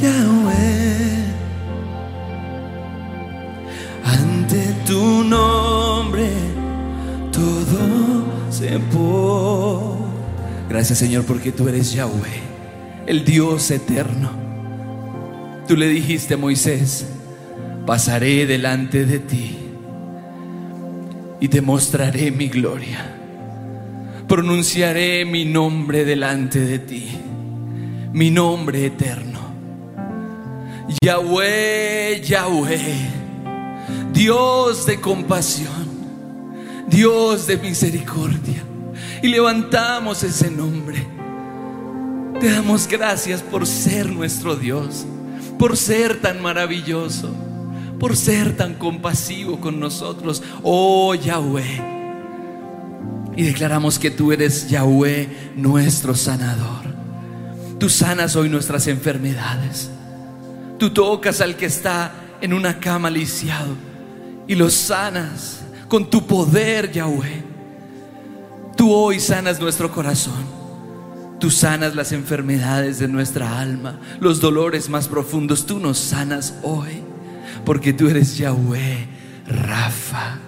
Yahweh. 0.00 1.26
Ante 4.04 4.74
tu 4.84 5.22
nombre 5.22 6.28
todo 7.32 8.26
se 8.50 8.80
po. 8.92 9.96
Gracias 10.68 10.98
Señor 10.98 11.24
porque 11.24 11.52
tú 11.52 11.68
eres 11.68 11.92
Yahweh, 11.92 12.40
el 13.06 13.24
Dios 13.24 13.70
eterno. 13.70 14.30
Tú 15.68 15.76
le 15.76 15.88
dijiste 15.88 16.34
a 16.34 16.36
Moisés, 16.36 17.06
pasaré 17.86 18.44
delante 18.46 19.06
de 19.06 19.18
ti 19.20 19.65
y 21.40 21.48
te 21.48 21.60
mostraré 21.60 22.30
mi 22.30 22.48
gloria. 22.48 23.14
Pronunciaré 24.28 25.24
mi 25.24 25.44
nombre 25.44 26.04
delante 26.04 26.60
de 26.60 26.78
ti, 26.78 27.08
mi 28.12 28.30
nombre 28.30 28.86
eterno. 28.86 29.40
Yahweh, 31.02 32.20
Yahweh, 32.24 33.10
Dios 34.12 34.86
de 34.86 35.00
compasión, 35.00 35.86
Dios 36.88 37.46
de 37.46 37.56
misericordia. 37.58 38.62
Y 39.22 39.28
levantamos 39.28 40.22
ese 40.22 40.50
nombre. 40.50 41.06
Te 42.40 42.50
damos 42.50 42.86
gracias 42.86 43.42
por 43.42 43.66
ser 43.66 44.10
nuestro 44.10 44.56
Dios, 44.56 45.06
por 45.58 45.76
ser 45.76 46.20
tan 46.20 46.42
maravilloso 46.42 47.34
por 47.98 48.16
ser 48.16 48.56
tan 48.56 48.74
compasivo 48.74 49.60
con 49.60 49.80
nosotros, 49.80 50.42
oh 50.62 51.14
Yahweh. 51.14 51.94
Y 53.36 53.42
declaramos 53.42 53.98
que 53.98 54.10
tú 54.10 54.32
eres 54.32 54.68
Yahweh, 54.68 55.52
nuestro 55.56 56.14
sanador. 56.14 56.84
Tú 57.78 57.88
sanas 57.88 58.36
hoy 58.36 58.48
nuestras 58.48 58.86
enfermedades. 58.86 59.90
Tú 60.78 60.90
tocas 60.90 61.40
al 61.40 61.56
que 61.56 61.66
está 61.66 62.12
en 62.40 62.52
una 62.52 62.78
cama 62.80 63.10
lisiado 63.10 63.74
y 64.46 64.54
lo 64.54 64.70
sanas 64.70 65.60
con 65.88 66.08
tu 66.08 66.26
poder, 66.26 66.92
Yahweh. 66.92 67.44
Tú 68.76 68.92
hoy 68.92 69.20
sanas 69.20 69.60
nuestro 69.60 69.90
corazón. 69.90 70.56
Tú 71.38 71.50
sanas 71.50 71.94
las 71.94 72.12
enfermedades 72.12 72.98
de 72.98 73.08
nuestra 73.08 73.60
alma, 73.60 74.00
los 74.20 74.40
dolores 74.40 74.88
más 74.88 75.06
profundos. 75.06 75.66
Tú 75.66 75.78
nos 75.78 75.98
sanas 75.98 76.54
hoy 76.62 77.05
porque 77.64 77.92
tú 77.92 78.08
eres 78.08 78.36
Yahweh, 78.36 79.06
Rafa. 79.46 80.38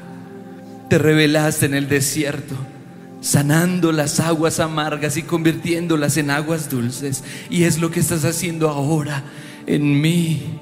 Te 0.89 0.99
revelaste 0.99 1.67
en 1.67 1.75
el 1.75 1.89
desierto, 1.89 2.55
sanando 3.21 3.93
las 3.93 4.21
aguas 4.21 4.61
amargas 4.61 5.17
y 5.17 5.23
convirtiéndolas 5.23 6.17
en 6.17 6.31
aguas 6.31 6.71
dulces. 6.71 7.25
Y 7.51 7.65
es 7.65 7.79
lo 7.79 7.91
que 7.91 8.01
estás 8.01 8.25
haciendo 8.25 8.71
ahora 8.71 9.23
en 9.67 10.01
mí. 10.01 10.59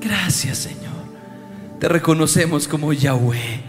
Gracias, 0.00 0.58
Señor. 0.58 0.98
Te 1.78 1.88
reconocemos 1.88 2.66
como 2.66 2.92
Yahweh, 2.92 3.60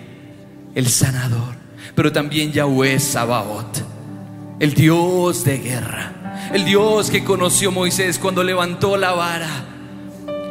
el 0.75 0.87
sanador, 0.87 1.55
pero 1.93 2.11
también 2.11 2.51
Yahweh 2.51 2.99
Sabaoth, 2.99 3.83
el 4.59 4.73
Dios 4.73 5.43
de 5.43 5.59
guerra, 5.59 6.49
el 6.53 6.65
Dios 6.65 7.11
que 7.11 7.23
conoció 7.23 7.71
Moisés 7.71 8.17
cuando 8.17 8.43
levantó 8.43 8.97
la 8.97 9.11
vara 9.11 9.78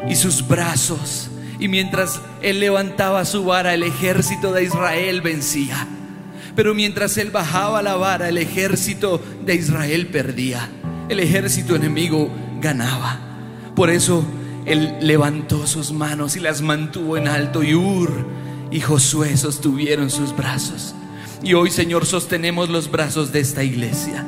y 0.06 0.16
sus 0.16 0.46
brazos. 0.46 1.30
Y 1.58 1.68
mientras 1.68 2.20
él 2.42 2.60
levantaba 2.60 3.24
su 3.24 3.44
vara, 3.44 3.74
el 3.74 3.82
ejército 3.82 4.52
de 4.52 4.64
Israel 4.64 5.20
vencía. 5.20 5.86
Pero 6.54 6.74
mientras 6.74 7.16
él 7.18 7.30
bajaba 7.30 7.82
la 7.82 7.96
vara, 7.96 8.28
el 8.28 8.38
ejército 8.38 9.20
de 9.44 9.54
Israel 9.54 10.08
perdía. 10.08 10.68
El 11.08 11.20
ejército 11.20 11.74
enemigo 11.74 12.30
ganaba. 12.60 13.18
Por 13.74 13.90
eso 13.90 14.24
él 14.66 14.96
levantó 15.00 15.66
sus 15.66 15.92
manos 15.92 16.36
y 16.36 16.40
las 16.40 16.62
mantuvo 16.62 17.16
en 17.16 17.28
alto. 17.28 17.62
Y 17.62 17.74
Ur 17.74 18.26
y 18.70 18.80
Josué 18.80 19.36
sostuvieron 19.36 20.10
sus 20.10 20.36
brazos. 20.36 20.94
Y 21.42 21.54
hoy, 21.54 21.70
Señor, 21.70 22.06
sostenemos 22.06 22.68
los 22.68 22.90
brazos 22.90 23.32
de 23.32 23.40
esta 23.40 23.62
iglesia, 23.62 24.24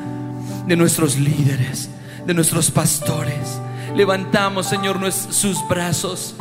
de 0.66 0.76
nuestros 0.76 1.18
líderes, 1.18 1.90
de 2.26 2.34
nuestros 2.34 2.70
pastores. 2.70 3.60
Levantamos, 4.00 4.64
Señor, 4.64 4.98
sus 5.12 5.68
brazos. 5.68 6.34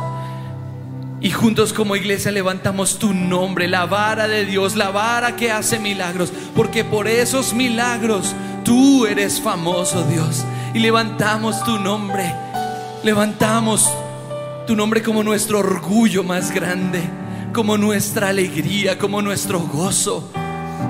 Y 1.20 1.30
juntos 1.30 1.74
como 1.74 1.94
iglesia 1.94 2.30
levantamos 2.30 2.98
tu 2.98 3.12
nombre, 3.12 3.68
la 3.68 3.84
vara 3.84 4.26
de 4.28 4.46
Dios, 4.46 4.76
la 4.76 4.90
vara 4.90 5.36
que 5.36 5.52
hace 5.52 5.78
milagros, 5.78 6.32
porque 6.56 6.84
por 6.84 7.06
esos 7.06 7.52
milagros 7.52 8.34
tú 8.64 9.04
eres 9.04 9.42
famoso, 9.42 10.02
Dios. 10.04 10.42
Y 10.72 10.78
levantamos 10.78 11.62
tu 11.64 11.78
nombre, 11.78 12.34
levantamos 13.04 13.90
tu 14.66 14.74
nombre 14.74 15.02
como 15.02 15.22
nuestro 15.22 15.58
orgullo 15.58 16.24
más 16.24 16.52
grande, 16.52 17.02
como 17.52 17.76
nuestra 17.76 18.28
alegría, 18.28 18.96
como 18.96 19.20
nuestro 19.20 19.60
gozo. 19.60 20.32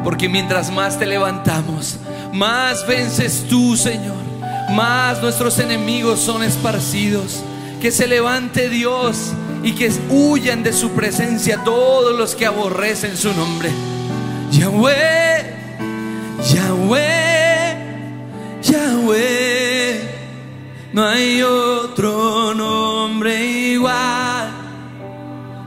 Porque 0.04 0.28
mientras 0.28 0.70
más 0.70 1.00
te 1.00 1.06
levantamos, 1.06 1.98
más 2.32 2.86
vences 2.86 3.44
tú, 3.48 3.76
Señor. 3.76 4.30
Más 4.70 5.20
nuestros 5.20 5.58
enemigos 5.58 6.20
son 6.20 6.42
esparcidos. 6.42 7.42
Que 7.80 7.90
se 7.90 8.06
levante 8.06 8.68
Dios 8.68 9.32
y 9.62 9.72
que 9.72 9.90
huyan 10.10 10.62
de 10.62 10.72
su 10.72 10.90
presencia 10.90 11.62
todos 11.64 12.16
los 12.16 12.34
que 12.34 12.46
aborrecen 12.46 13.16
su 13.16 13.32
nombre. 13.32 13.70
Yahweh, 14.50 15.56
Yahweh, 16.52 17.76
Yahweh. 18.62 20.00
No 20.92 21.06
hay 21.06 21.42
otro 21.42 22.54
nombre 22.54 23.44
igual. 23.44 24.50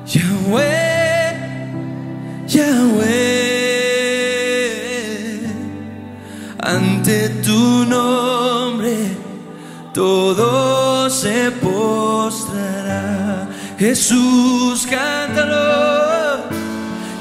Yahweh, 0.05 1.37
Yahweh. 2.47 3.32
Todo 9.93 11.09
se 11.09 11.51
postrará. 11.51 13.47
Jesús, 13.77 14.85
cántalo. 14.87 16.43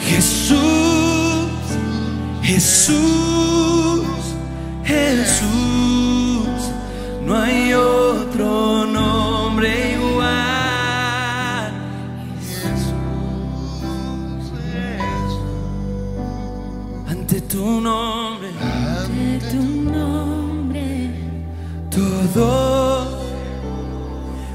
Jesús, 0.01 1.49
Jesús, 2.43 3.22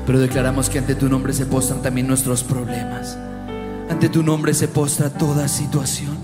Pero 0.08 0.20
declaramos 0.20 0.70
que 0.70 0.80
ante 0.80 0.96
tu 0.96 1.10
nombre 1.10 1.34
se 1.34 1.46
postran 1.46 1.82
también 1.82 2.08
nuestros 2.08 2.42
problemas. 2.42 3.18
Ante 3.90 4.08
tu 4.08 4.24
nombre 4.24 4.54
se 4.54 4.70
postra 4.70 5.10
toda 5.10 5.50
situación. 5.50 6.18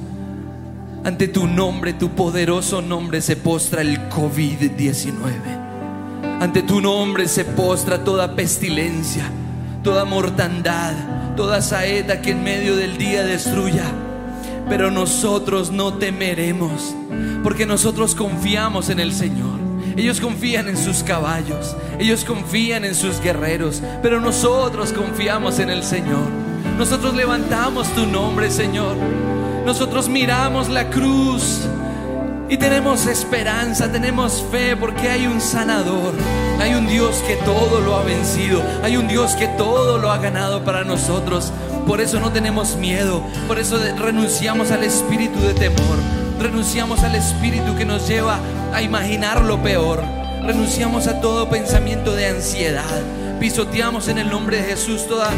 Ante 1.03 1.27
tu 1.27 1.47
nombre, 1.47 1.91
tu 1.91 2.11
poderoso 2.11 2.81
nombre, 2.81 3.19
se 3.19 3.35
postra 3.35 3.81
el 3.81 4.09
COVID-19. 4.09 5.11
Ante 6.39 6.61
tu 6.63 6.79
nombre 6.79 7.27
se 7.27 7.43
postra 7.43 8.05
toda 8.05 8.37
pestilencia, 8.37 9.29
toda 9.83 10.05
mortandad, 10.05 10.93
toda 11.35 11.61
saeta 11.61 12.21
que 12.21 12.31
en 12.31 12.41
medio 12.41 12.77
del 12.77 12.97
día 12.97 13.23
destruya. 13.23 13.83
Pero 14.69 14.91
nosotros 14.91 15.71
no 15.71 15.95
temeremos, 15.95 16.95
porque 17.43 17.65
nosotros 17.65 18.15
confiamos 18.15 18.87
en 18.89 19.01
el 19.01 19.11
Señor. 19.11 19.62
Ellos 19.95 20.19
confían 20.19 20.67
en 20.67 20.77
sus 20.77 21.03
caballos, 21.03 21.75
ellos 21.99 22.25
confían 22.25 22.83
en 22.85 22.95
sus 22.95 23.21
guerreros, 23.21 23.81
pero 24.01 24.19
nosotros 24.19 24.91
confiamos 24.91 25.59
en 25.59 25.69
el 25.69 25.83
Señor. 25.83 26.27
Nosotros 26.77 27.13
levantamos 27.13 27.87
tu 27.93 28.05
nombre, 28.07 28.49
Señor. 28.49 28.95
Nosotros 29.65 30.09
miramos 30.09 30.69
la 30.69 30.89
cruz 30.89 31.67
y 32.49 32.57
tenemos 32.57 33.07
esperanza, 33.07 33.91
tenemos 33.91 34.43
fe 34.51 34.75
porque 34.75 35.09
hay 35.09 35.25
un 35.27 35.39
sanador. 35.39 36.13
Hay 36.59 36.75
un 36.75 36.87
Dios 36.87 37.15
que 37.27 37.35
todo 37.37 37.81
lo 37.81 37.95
ha 37.95 38.03
vencido. 38.03 38.61
Hay 38.83 38.95
un 38.95 39.07
Dios 39.07 39.33
que 39.35 39.47
todo 39.47 39.97
lo 39.97 40.11
ha 40.11 40.17
ganado 40.17 40.63
para 40.63 40.83
nosotros. 40.83 41.51
Por 41.87 41.99
eso 41.99 42.19
no 42.19 42.31
tenemos 42.31 42.75
miedo. 42.75 43.23
Por 43.47 43.59
eso 43.59 43.79
renunciamos 43.97 44.71
al 44.71 44.83
espíritu 44.83 45.39
de 45.39 45.53
temor. 45.53 46.22
Renunciamos 46.39 47.03
al 47.03 47.15
espíritu 47.15 47.75
que 47.77 47.85
nos 47.85 48.07
lleva 48.07 48.39
a 48.73 48.81
imaginar 48.81 49.43
lo 49.43 49.61
peor. 49.61 50.03
Renunciamos 50.43 51.07
a 51.07 51.21
todo 51.21 51.49
pensamiento 51.49 52.15
de 52.15 52.27
ansiedad. 52.27 53.01
Pisoteamos 53.39 54.07
en 54.07 54.17
el 54.17 54.29
nombre 54.29 54.57
de 54.57 54.63
Jesús 54.63 55.07
toda 55.07 55.29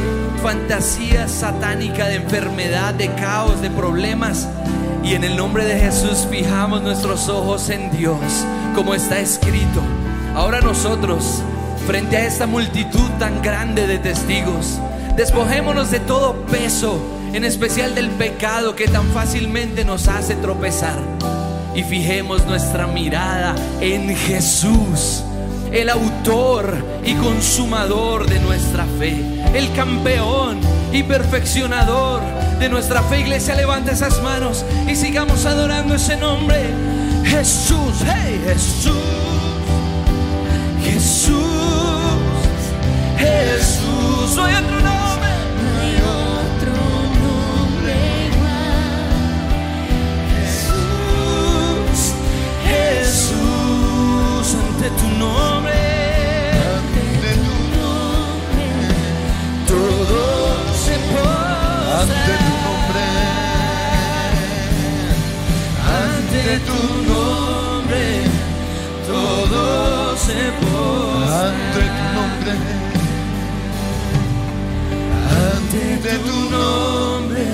fantasía 0.42 1.28
satánica 1.28 2.08
de 2.08 2.16
enfermedad, 2.16 2.94
de 2.94 3.14
caos, 3.16 3.62
de 3.62 3.70
problemas. 3.70 4.48
Y 5.04 5.14
en 5.14 5.24
el 5.24 5.36
nombre 5.38 5.66
de 5.66 5.80
Jesús 5.80 6.28
fijamos 6.30 6.82
nuestros 6.82 7.30
ojos 7.30 7.70
en 7.70 7.92
Dios, 7.92 8.20
como 8.74 8.96
está 8.96 9.20
escrito. 9.20 9.82
Ahora 10.36 10.62
nosotros, 10.62 11.42
frente 11.86 12.18
a 12.18 12.26
esta 12.26 12.48
multitud 12.48 13.10
tan 13.20 13.42
grande 13.42 13.86
de 13.86 14.00
testigos, 14.00 14.80
despojémonos 15.16 15.92
de 15.92 16.00
todo 16.00 16.34
peso, 16.48 17.00
en 17.36 17.44
especial 17.44 17.94
del 17.94 18.10
pecado 18.12 18.78
que 18.78 18.88
tan 18.88 19.12
fácilmente 19.12 19.84
nos 19.84 20.08
hace 20.08 20.36
tropezar. 20.36 20.98
Y 21.76 21.84
fijemos 21.84 22.46
nuestra 22.46 22.88
mirada 22.88 23.56
en 23.82 24.16
Jesús, 24.16 25.22
el 25.74 25.90
autor 25.90 26.74
y 27.04 27.14
consumador 27.16 28.30
de 28.30 28.40
nuestra 28.40 28.86
fe, 28.98 29.22
el 29.54 29.70
campeón 29.74 30.62
y 30.94 31.04
perfeccionador 31.04 32.22
de 32.58 32.70
nuestra 32.70 33.04
fe. 33.04 33.20
Iglesia, 33.20 33.54
levanta 33.56 33.92
esas 33.92 34.22
manos 34.24 34.64
y 34.88 34.96
sigamos 34.96 35.46
adorando 35.46 35.96
ese 35.96 36.16
nombre. 36.16 36.70
Jesús, 37.26 37.96
hey 38.06 38.42
Jesús, 38.46 38.94
Jesús, 40.86 41.36
Jesús, 43.18 44.36
no 44.38 44.46
hay 44.46 44.56
otro 44.56 44.80
nombre. 44.80 45.15
Jesús, 52.86 54.48
ante 54.62 54.90
tu 55.00 55.08
nombre. 55.18 55.74
Ante 56.76 57.30
tu 57.44 57.56
Todo 59.68 60.22
se 60.86 60.96
postra 61.10 62.02
ante 62.02 62.34
tu 62.46 62.54
nombre, 62.66 63.06
ante 66.02 66.44
tu 66.68 66.80
nombre. 67.10 68.04
Todo 69.08 69.62
se 70.26 70.40
postra 70.62 71.50
ante 71.50 71.84
tu 71.98 72.06
nombre, 72.18 72.54
ante 75.46 76.12
tu 76.26 76.38
nombre. 76.56 77.46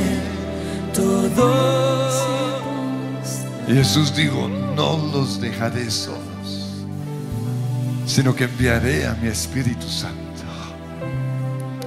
Todo 0.94 2.11
Y 3.68 3.74
Jesús 3.74 4.16
dijo, 4.16 4.48
no 4.48 4.98
los 5.14 5.40
dejaré 5.40 5.90
solos, 5.90 6.86
sino 8.06 8.36
que 8.36 8.46
enviaré 8.46 9.08
a 9.08 9.14
mi 9.14 9.28
Espíritu 9.28 9.88
Santo. 9.88 10.22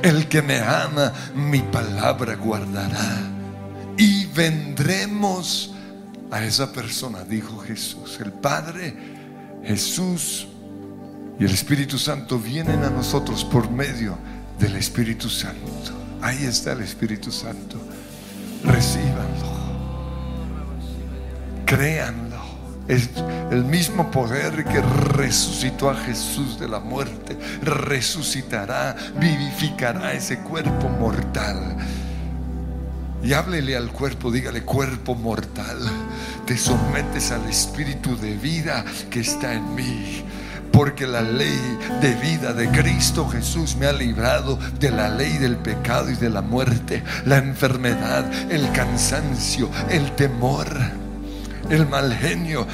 El 0.02 0.28
que 0.28 0.42
me 0.42 0.60
ama, 0.60 1.12
mi 1.34 1.60
palabra 1.60 2.36
guardará. 2.36 3.22
Y 3.96 4.26
vendremos 4.26 5.72
a 6.30 6.44
esa 6.44 6.72
persona, 6.72 7.24
dijo 7.24 7.58
Jesús. 7.60 8.18
El 8.20 8.32
Padre, 8.32 8.94
Jesús 9.64 10.46
y 11.38 11.44
el 11.44 11.50
Espíritu 11.50 11.98
Santo 11.98 12.38
vienen 12.38 12.82
a 12.84 12.90
nosotros 12.90 13.44
por 13.44 13.70
medio 13.70 14.18
del 14.58 14.76
Espíritu 14.76 15.30
Santo. 15.30 15.92
Ahí 16.20 16.44
está 16.44 16.72
el 16.72 16.82
Espíritu 16.82 17.32
Santo. 17.32 17.78
Recíbanlo 18.62 19.34
créanlo. 21.64 22.34
Es 22.86 23.08
el 23.50 23.64
mismo 23.64 24.10
poder 24.10 24.64
que 24.64 24.82
resucitó 24.82 25.88
a 25.88 25.96
Jesús 25.96 26.60
de 26.60 26.68
la 26.68 26.80
muerte, 26.80 27.38
resucitará, 27.62 28.94
vivificará 29.18 30.12
ese 30.12 30.40
cuerpo 30.40 30.90
mortal. 30.90 31.76
Y 33.22 33.32
háblele 33.32 33.74
al 33.74 33.90
cuerpo, 33.90 34.30
dígale 34.30 34.64
cuerpo 34.64 35.14
mortal, 35.14 35.78
te 36.44 36.58
sometes 36.58 37.30
al 37.30 37.48
espíritu 37.48 38.18
de 38.18 38.36
vida 38.36 38.84
que 39.08 39.20
está 39.20 39.54
en 39.54 39.74
mí. 39.74 40.22
Porque 40.70 41.06
la 41.06 41.22
ley 41.22 41.78
de 42.02 42.14
vida 42.16 42.52
de 42.52 42.68
Cristo 42.68 43.26
Jesús 43.28 43.76
me 43.76 43.86
ha 43.86 43.92
librado 43.92 44.58
de 44.78 44.90
la 44.90 45.08
ley 45.08 45.38
del 45.38 45.56
pecado 45.56 46.10
y 46.10 46.16
de 46.16 46.28
la 46.28 46.42
muerte, 46.42 47.02
la 47.24 47.38
enfermedad, 47.38 48.30
el 48.50 48.70
cansancio, 48.72 49.70
el 49.88 50.10
temor. 50.16 51.03
El 51.70 51.86
mal 51.88 52.14
genio 52.14 52.66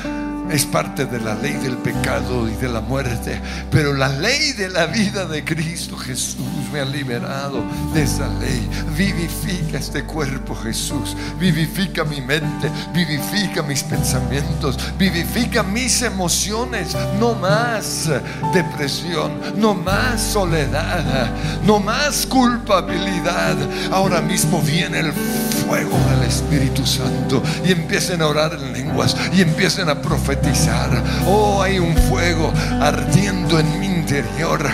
es 0.51 0.67
parte 0.67 1.07
de 1.07 1.21
la 1.21 1.35
ley 1.37 1.53
del 1.55 1.77
pecado 1.77 2.49
y 2.49 2.55
de 2.57 2.69
la 2.69 2.81
muerte, 2.81 3.41
pero 3.71 3.95
la 3.95 4.09
ley 4.09 4.53
de 4.53 4.69
la 4.69 4.87
vida 4.87 5.25
de 5.27 5.45
Cristo 5.45 5.97
Jesús 5.97 6.45
me 6.73 6.81
ha 6.81 6.85
liberado 6.85 7.63
de 7.95 8.03
esa 8.03 8.27
ley. 8.41 8.69
Vivifica 8.97 9.79
este 9.79 10.03
cuerpo, 10.05 10.57
Jesús. 10.57 11.17
Vivifica 11.39 12.03
mi 12.05 12.21
mente, 12.21 12.71
vivifica 12.93 13.63
mis 13.63 13.85
pensamientos, 13.85 14.77
vivifica 14.99 15.63
mis 15.63 16.03
emociones. 16.03 16.97
No 17.21 17.35
más 17.35 18.11
depresión, 18.53 19.33
no 19.57 19.75
más 19.75 20.21
soledad, 20.21 21.31
no 21.65 21.79
más 21.79 22.27
culpabilidad. 22.27 23.57
Ahora 23.93 24.21
mismo 24.21 24.61
viene 24.63 24.99
el 25.01 25.13
fuego 25.71 25.97
del 26.11 26.25
Espíritu 26.25 26.85
Santo 26.85 27.41
y 27.65 27.71
empiecen 27.71 28.23
a 28.23 28.27
orar 28.27 28.55
en 28.55 28.73
lenguas 28.73 29.17
y 29.33 29.41
empiecen 29.41 29.89
a 29.89 30.03
profetizar. 30.03 30.91
Oh, 31.29 31.63
hay 31.63 31.79
un 31.79 31.97
fuego 31.97 32.53
ardiendo 32.81 33.57
en 33.61 33.79
mi 33.79 33.87
interior 34.11 34.67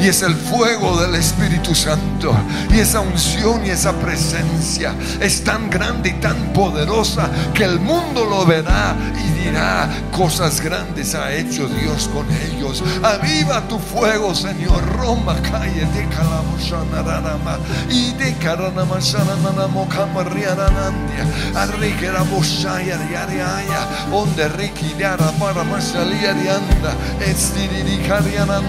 y 0.00 0.08
es 0.08 0.22
el 0.22 0.34
fuego 0.34 0.98
del 1.00 1.14
Espíritu 1.16 1.74
Santo 1.74 2.34
y 2.70 2.78
esa 2.78 3.00
unción 3.00 3.66
y 3.66 3.70
esa 3.70 3.92
presencia 3.92 4.94
es 5.20 5.42
tan 5.44 5.68
grande 5.68 6.08
y 6.10 6.14
tan 6.14 6.54
poderosa 6.54 7.28
que 7.52 7.64
el 7.64 7.80
mundo 7.80 8.24
lo 8.24 8.46
verá 8.46 8.96
y 9.22 9.28
dirá 9.40 9.90
cosas 10.16 10.62
grandes 10.62 11.14
ha 11.14 11.30
hecho 11.32 11.68
Dios 11.68 12.08
con 12.12 12.26
ellos. 12.30 12.82
Aviva 13.02 13.66
tu 13.68 13.78
fuego, 13.78 14.34
Señor. 14.34 14.82
Roma 14.96 15.36
calle 15.42 15.86
de 15.86 16.08
Calaboshanarama 16.08 17.58
y 17.88 18.12
de 18.14 18.34
Karanamasananamokamariaranandia. 18.36 21.24
Arrigera 21.54 22.22
Boshaya 22.22 22.98
Riariaya, 22.98 23.86
onde 24.12 24.48
Rikiara 24.48 25.30
para 25.38 25.62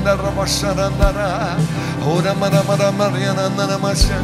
la 0.09 0.15
rama 0.15 0.45
ora 2.03 2.33
mara 2.33 2.63
mara 2.63 2.91
mara 2.91 3.17
yana 3.19 3.49
nana 3.55 3.77
masya 3.77 4.17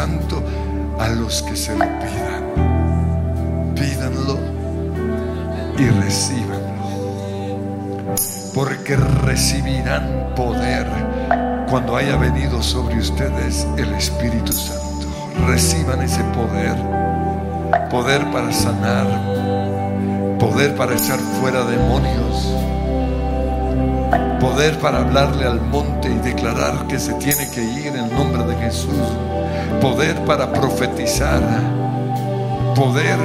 Santo 0.00 0.42
a 0.98 1.08
los 1.10 1.42
que 1.42 1.54
se 1.54 1.72
lo 1.76 1.84
pidan. 1.84 3.74
Pídanlo 3.74 4.38
y 5.76 5.90
recíbanlo. 5.90 7.58
Porque 8.54 8.96
recibirán 8.96 10.32
poder 10.34 10.86
cuando 11.68 11.96
haya 11.96 12.16
venido 12.16 12.62
sobre 12.62 12.96
ustedes 12.96 13.66
el 13.76 13.92
Espíritu 13.92 14.54
Santo. 14.54 15.06
Reciban 15.46 16.00
ese 16.00 16.24
poder. 16.32 16.76
Poder 17.90 18.24
para 18.32 18.50
sanar. 18.54 19.06
Poder 20.38 20.74
para 20.76 20.94
echar 20.94 21.18
fuera 21.18 21.62
demonios. 21.64 22.54
Poder 24.40 24.78
para 24.78 25.00
hablarle 25.00 25.44
al 25.44 25.60
monte 25.60 26.08
y 26.10 26.16
declarar 26.20 26.86
que 26.86 26.98
se 26.98 27.12
tiene 27.14 27.50
que 27.50 27.62
ir 27.62 27.88
en 27.88 27.96
el 27.96 28.14
nombre 28.14 28.44
de 28.44 28.56
Jesús. 28.64 28.96
Poder 29.80 30.16
para 30.24 30.52
profetizar. 30.52 31.42
Poder 32.74 33.18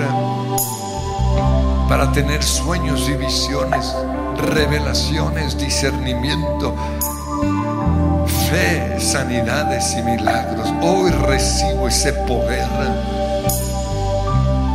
para 1.87 2.11
tener 2.11 2.43
sueños 2.43 3.07
y 3.07 3.13
visiones, 3.13 3.95
revelaciones, 4.53 5.57
discernimiento, 5.57 6.75
fe, 8.49 8.99
sanidades 8.99 9.95
y 9.95 10.01
milagros. 10.01 10.73
Hoy 10.81 11.11
recibo 11.11 11.87
ese 11.87 12.11
poder, 12.13 12.67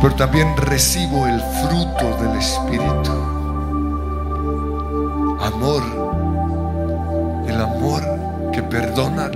pero 0.01 0.15
también 0.15 0.55
recibo 0.57 1.27
el 1.27 1.41
fruto 1.41 2.17
del 2.21 2.37
Espíritu. 2.39 3.11
Amor, 5.41 5.83
el 7.47 7.61
amor 7.61 8.51
que 8.53 8.63
perdona 8.63 9.29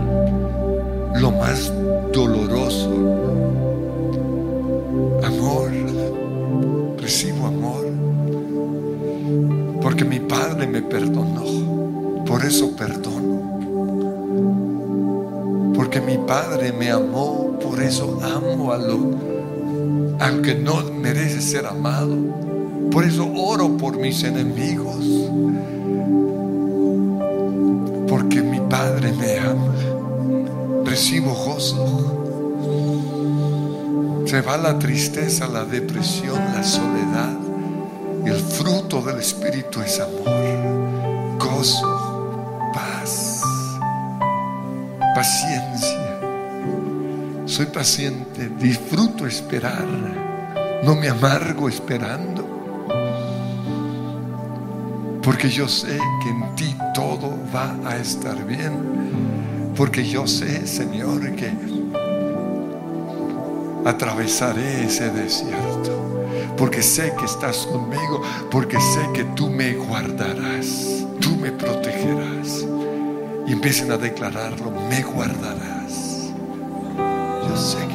lo 1.20 1.32
más 1.32 1.72
doloroso. 2.14 2.90
Amor, 5.24 5.72
recibo 7.00 7.48
amor, 7.48 7.86
porque 9.82 10.06
mi 10.06 10.20
Padre 10.20 10.68
me 10.68 10.82
perdonó, 10.82 12.24
por 12.26 12.44
eso 12.44 12.76
perdono. 12.76 13.26
Porque 15.76 16.00
mi 16.02 16.18
Padre 16.18 16.72
me 16.72 16.92
amó, 16.92 17.58
por 17.62 17.82
eso 17.82 18.20
amo 18.24 18.72
a 18.72 18.78
lo, 18.78 19.26
que 20.42 20.56
no 20.56 20.84
merece 21.02 21.42
ser 21.42 21.66
amado. 21.66 22.16
Por 22.92 23.04
eso 23.04 23.28
oro 23.36 23.78
por 23.78 23.98
mis 23.98 24.24
enemigos. 24.24 25.06
Porque 28.08 28.42
mi 28.42 28.60
Padre 28.70 29.12
me 29.14 29.38
ama. 29.40 29.74
Recibo 30.96 31.34
gozo. 31.34 31.84
Se 34.26 34.40
va 34.40 34.56
la 34.56 34.80
tristeza, 34.80 35.46
la 35.46 35.66
depresión, 35.66 36.40
la 36.54 36.64
soledad. 36.64 37.36
El 38.26 38.40
fruto 38.40 39.02
del 39.02 39.20
Espíritu 39.20 39.82
es 39.82 40.00
amor, 40.00 41.38
gozo, 41.38 42.72
paz, 42.74 43.42
paciencia. 45.14 46.18
Soy 47.46 47.66
paciente, 47.66 48.48
disfruto 48.58 49.28
esperar. 49.28 49.86
No 50.86 50.96
me 50.96 51.10
amargo 51.10 51.68
esperando. 51.68 52.48
Porque 55.22 55.50
yo 55.50 55.68
sé 55.68 56.00
que 56.24 56.30
en 56.30 56.56
ti 56.56 56.74
todo 56.94 57.38
va 57.54 57.76
a 57.86 57.98
estar 57.98 58.46
bien. 58.46 59.25
Porque 59.76 60.08
yo 60.08 60.26
sé, 60.26 60.66
Señor, 60.66 61.36
que 61.36 61.52
atravesaré 63.86 64.86
ese 64.86 65.10
desierto. 65.10 65.92
Porque 66.58 66.82
sé 66.82 67.14
que 67.20 67.26
estás 67.26 67.68
conmigo. 67.68 68.22
Porque 68.50 68.78
sé 68.80 69.02
que 69.14 69.26
tú 69.36 69.50
me 69.50 69.74
guardarás. 69.74 71.06
Tú 71.20 71.36
me 71.36 71.52
protegerás. 71.52 72.66
Y 73.48 73.52
empiecen 73.52 73.92
a 73.92 73.98
declararlo. 73.98 74.72
Me 74.90 75.04
guardarás. 75.04 76.32
Yo 77.50 77.58
sé 77.58 77.86
que 77.88 77.95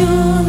Mi 0.00 0.39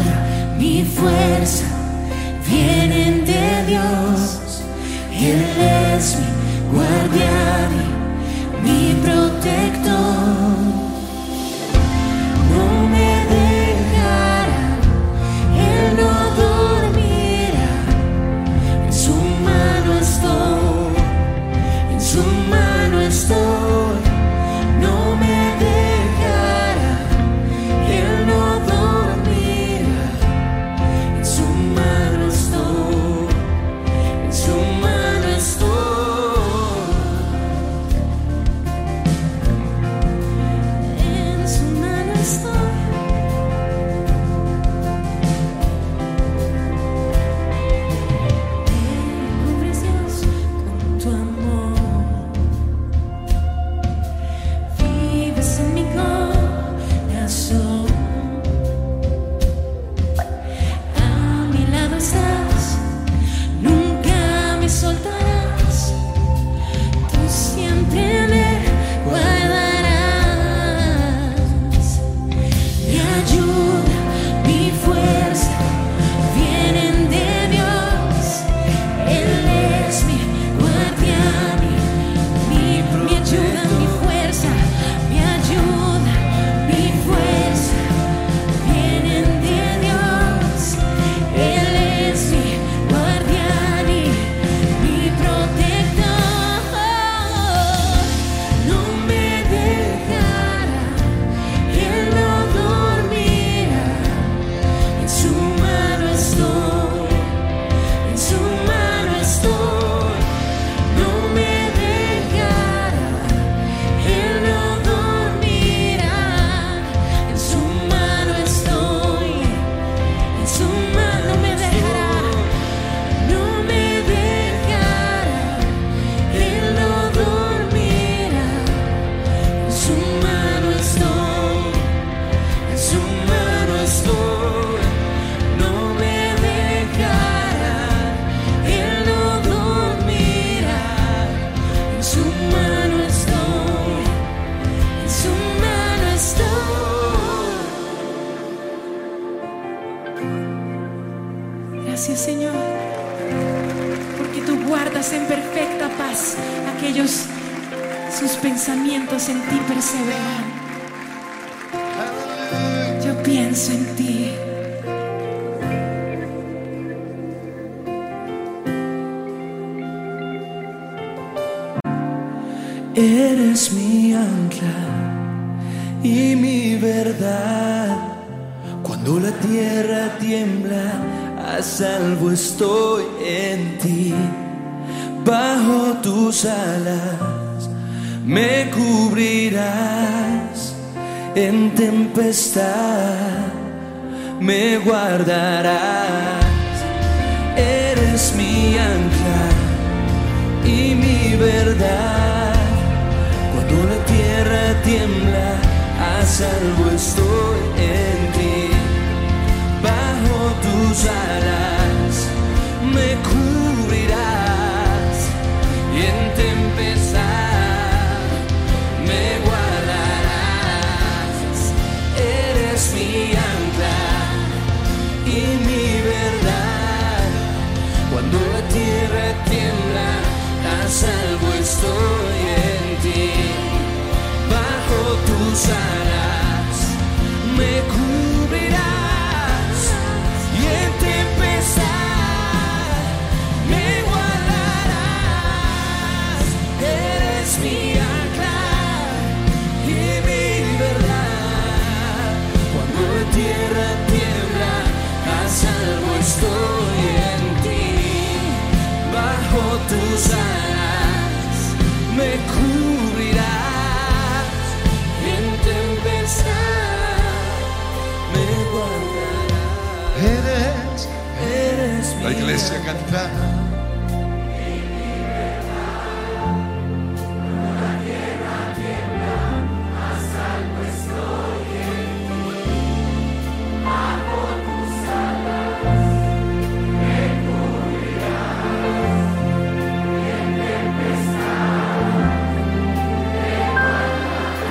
la 272.23 272.31
iglesia 272.31 272.79
canta. 272.85 273.29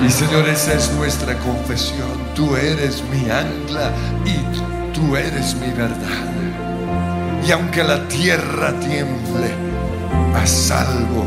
Y 0.03 0.09
Señor, 0.09 0.49
esa 0.49 0.73
es 0.73 0.91
nuestra 0.93 1.37
confesión. 1.39 2.09
Tú 2.35 2.55
eres 2.55 3.03
mi 3.11 3.29
ancla 3.29 3.91
y 4.25 4.93
tú 4.93 5.15
eres 5.15 5.55
mi 5.55 5.71
verdad. 5.71 6.40
Y 7.45 7.51
aunque 7.51 7.83
la 7.83 8.07
tierra 8.07 8.73
tiemble, 8.79 9.49
a 10.35 10.45
salvo 10.45 11.25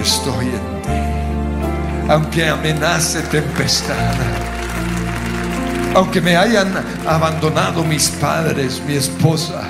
estoy 0.00 0.46
en 0.46 0.82
ti. 0.82 2.08
Aunque 2.08 2.48
amenace 2.48 3.22
tempestad, 3.22 4.14
aunque 5.94 6.20
me 6.20 6.36
hayan 6.36 6.72
abandonado 7.06 7.84
mis 7.84 8.08
padres, 8.08 8.82
mi 8.86 8.94
esposa, 8.94 9.62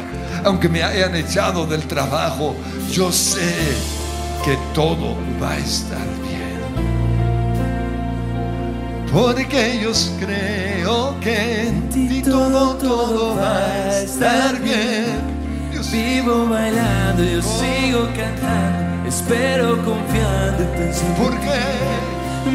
aunque 0.45 0.69
me 0.69 0.83
hayan 0.83 1.15
echado 1.15 1.67
del 1.67 1.83
trabajo, 1.87 2.57
yo 2.91 3.13
sé 3.13 3.55
que 4.45 4.57
todo 4.75 5.17
va 5.43 5.53
a 5.53 5.59
estar 5.59 6.07
bien. 6.23 6.35
Porque 9.13 9.81
yo 9.83 9.93
creo 10.19 11.21
que 11.21 11.69
en 11.69 11.89
ti 11.89 12.23
todo, 12.23 12.75
todo 12.77 13.37
va 13.37 13.59
a 13.59 14.01
estar 14.01 14.61
bien. 14.61 15.24
Vivo 15.91 16.47
bailando, 16.49 17.23
yo 17.23 17.41
sigo 17.43 18.09
cantando, 18.17 19.09
espero 19.09 19.77
confiando 19.85 20.63
y 20.63 20.79
pensando. 20.79 21.23
¿Por 21.23 21.41
qué? 21.41 22.05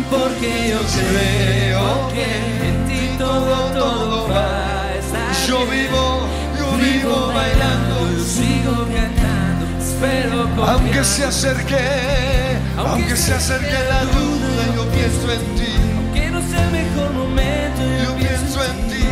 Porque 0.09 0.69
yo 0.69 0.79
creo 1.09 2.09
que 2.13 2.67
en 2.67 2.85
ti 2.87 3.17
todo, 3.17 3.71
todo 3.73 4.27
va 4.29 4.83
a 4.83 4.95
estar 4.95 5.47
Yo 5.47 5.65
vivo, 5.65 6.27
yo 6.57 6.77
Vivo 6.77 7.27
bailando, 7.33 8.11
yo 8.15 8.23
sigo 8.23 8.87
cantando, 8.95 9.65
espero 9.81 10.43
confiando. 10.43 10.71
Aunque 10.71 11.03
se 11.03 11.25
acerque, 11.25 12.57
aunque 12.77 13.15
se 13.15 13.33
acerque 13.33 13.77
la 13.89 14.03
duda, 14.05 14.75
yo 14.75 14.85
pienso 14.91 15.31
en 15.31 15.55
ti. 15.55 15.73
que 16.13 16.29
no 16.31 16.41
sea 16.41 16.63
el 16.65 16.71
mejor 16.71 17.11
momento, 17.13 17.81
Yo 18.03 18.15
pienso 18.15 18.63
en 18.63 18.89
ti. 18.89 19.05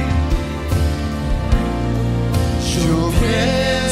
Yo 2.87 3.11
pienso 3.19 3.86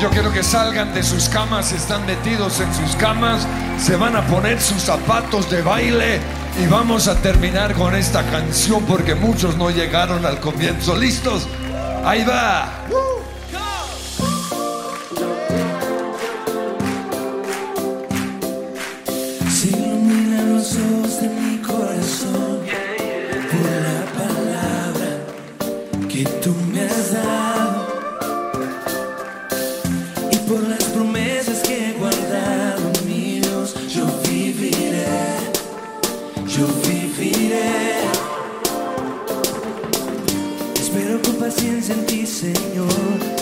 Yo 0.00 0.08
quiero 0.08 0.32
que 0.32 0.42
salgan 0.42 0.94
de 0.94 1.02
sus 1.02 1.28
camas, 1.28 1.72
están 1.72 2.06
metidos 2.06 2.58
en 2.60 2.72
sus 2.74 2.96
camas, 2.96 3.46
se 3.78 3.96
van 3.96 4.16
a 4.16 4.26
poner 4.26 4.58
sus 4.58 4.82
zapatos 4.82 5.50
de 5.50 5.60
baile 5.60 6.20
y 6.58 6.66
vamos 6.66 7.06
a 7.06 7.16
terminar 7.16 7.74
con 7.74 7.94
esta 7.94 8.24
canción 8.30 8.82
porque 8.86 9.14
muchos 9.14 9.58
no 9.58 9.68
llegaron 9.68 10.24
al 10.24 10.40
comienzo. 10.40 10.96
¿Listos? 10.96 11.46
Ahí 12.02 12.24
va. 12.24 13.09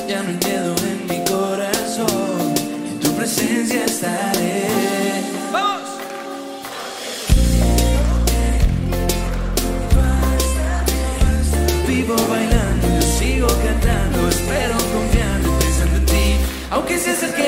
Ya 0.09 0.23
no 0.23 0.31
hay 0.31 0.39
miedo 0.43 0.75
en 0.91 1.07
mi 1.07 1.23
corazón. 1.31 2.55
En 2.91 2.99
tu 2.99 3.13
presencia 3.15 3.85
estaré. 3.85 4.65
¡Vamos! 5.53 5.83
Vivo 11.87 12.17
bailando, 12.31 12.89
yo 12.89 13.03
sigo 13.03 13.49
cantando, 13.49 14.29
espero 14.31 14.77
confiando 14.95 15.59
pensando 15.59 15.97
en 15.99 16.07
ti. 16.07 16.37
Aunque 16.71 16.99
se 16.99 17.11
acerque 17.11 17.48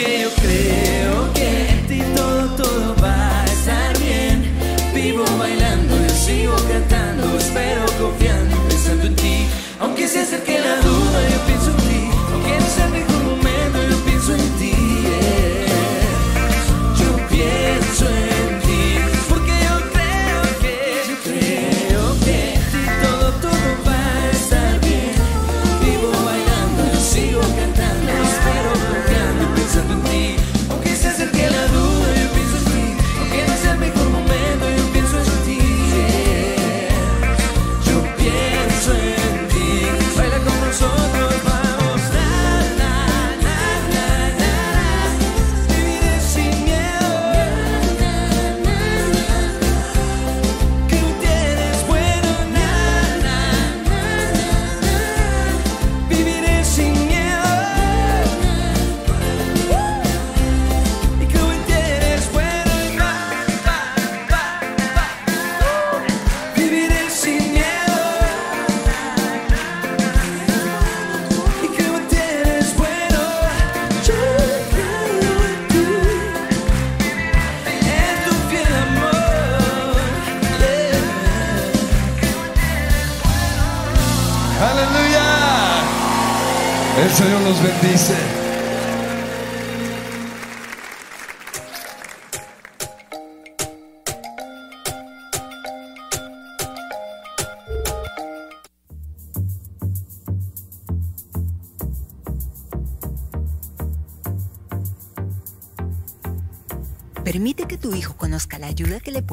Porque 0.00 0.22
yo 0.22 0.30
creo 0.36 1.32
que 1.34 1.68
en 1.68 1.86
ti 1.86 2.02
todo, 2.16 2.56
todo 2.56 2.96
va 3.02 3.42
a 3.42 3.44
estar 3.44 3.98
bien. 3.98 4.42
Vivo 4.94 5.24
bailando, 5.38 5.94
yo 5.94 6.14
sigo 6.14 6.56
cantando, 6.72 7.38
espero 7.38 7.84
confiando, 8.00 8.56
pensando 8.68 9.06
en 9.08 9.16
ti. 9.16 9.46
Aunque 9.78 10.08
se 10.08 10.20
acerque 10.20 10.58
la 10.58 10.76
duda, 10.80 11.09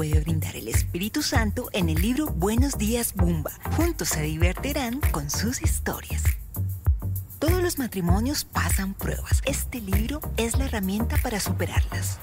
puede 0.08 0.22
brindar 0.22 0.56
el 0.56 0.68
Espíritu 0.68 1.22
Santo 1.22 1.70
en 1.74 1.90
el 1.90 2.02
libro 2.02 2.28
Buenos 2.28 2.78
días 2.78 3.14
Bumba. 3.14 3.52
Juntos 3.76 4.10
se 4.10 4.22
divertirán 4.22 5.02
con 5.12 5.30
sus 5.30 5.62
historias. 5.62 6.24
Todos 7.40 7.62
los 7.62 7.78
matrimonios 7.78 8.46
pasan 8.46 8.94
pruebas. 8.94 9.42
Este 9.46 9.82
libro 9.82 10.22
es 10.38 10.58
la 10.58 10.66
herramienta 10.66 11.18
para 11.22 11.40
superarlas. 11.40 12.20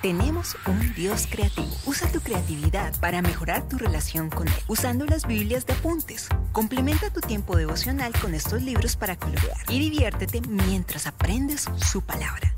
Tenemos 0.00 0.56
un 0.66 0.94
Dios 0.94 1.26
creativo. 1.28 1.68
Usa 1.86 2.10
tu 2.10 2.20
creatividad 2.20 2.98
para 3.00 3.20
mejorar 3.20 3.68
tu 3.68 3.78
relación 3.78 4.30
con 4.30 4.48
Él, 4.48 4.54
usando 4.68 5.04
las 5.04 5.26
Biblias 5.26 5.66
de 5.66 5.74
apuntes. 5.74 6.28
Complementa 6.52 7.10
tu 7.10 7.20
tiempo 7.20 7.56
devocional 7.56 8.12
con 8.20 8.34
estos 8.34 8.62
libros 8.62 8.96
para 8.96 9.16
colorear 9.16 9.58
y 9.68 9.78
diviértete 9.78 10.40
mientras 10.42 11.06
aprendes 11.06 11.68
su 11.76 12.00
palabra. 12.00 12.54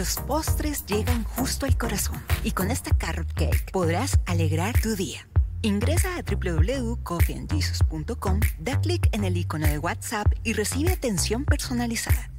Los 0.00 0.16
postres 0.16 0.86
llegan 0.86 1.24
justo 1.24 1.66
al 1.66 1.76
corazón 1.76 2.24
y 2.42 2.52
con 2.52 2.70
esta 2.70 2.96
carrot 2.96 3.30
cake 3.34 3.70
podrás 3.70 4.18
alegrar 4.24 4.80
tu 4.80 4.96
día. 4.96 5.28
Ingresa 5.60 6.16
a 6.16 6.22
www.coffeeandjesus.com, 6.22 8.40
da 8.60 8.80
clic 8.80 9.10
en 9.12 9.24
el 9.24 9.36
icono 9.36 9.66
de 9.66 9.78
WhatsApp 9.78 10.26
y 10.42 10.54
recibe 10.54 10.92
atención 10.92 11.44
personalizada. 11.44 12.30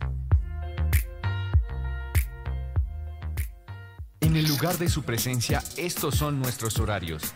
En 4.21 4.35
el 4.35 4.47
lugar 4.47 4.79
de 4.79 4.89
su 4.89 5.03
presencia, 5.03 5.61
estos 5.77 6.15
son 6.15 6.39
nuestros 6.39 6.79
horarios 6.79 7.35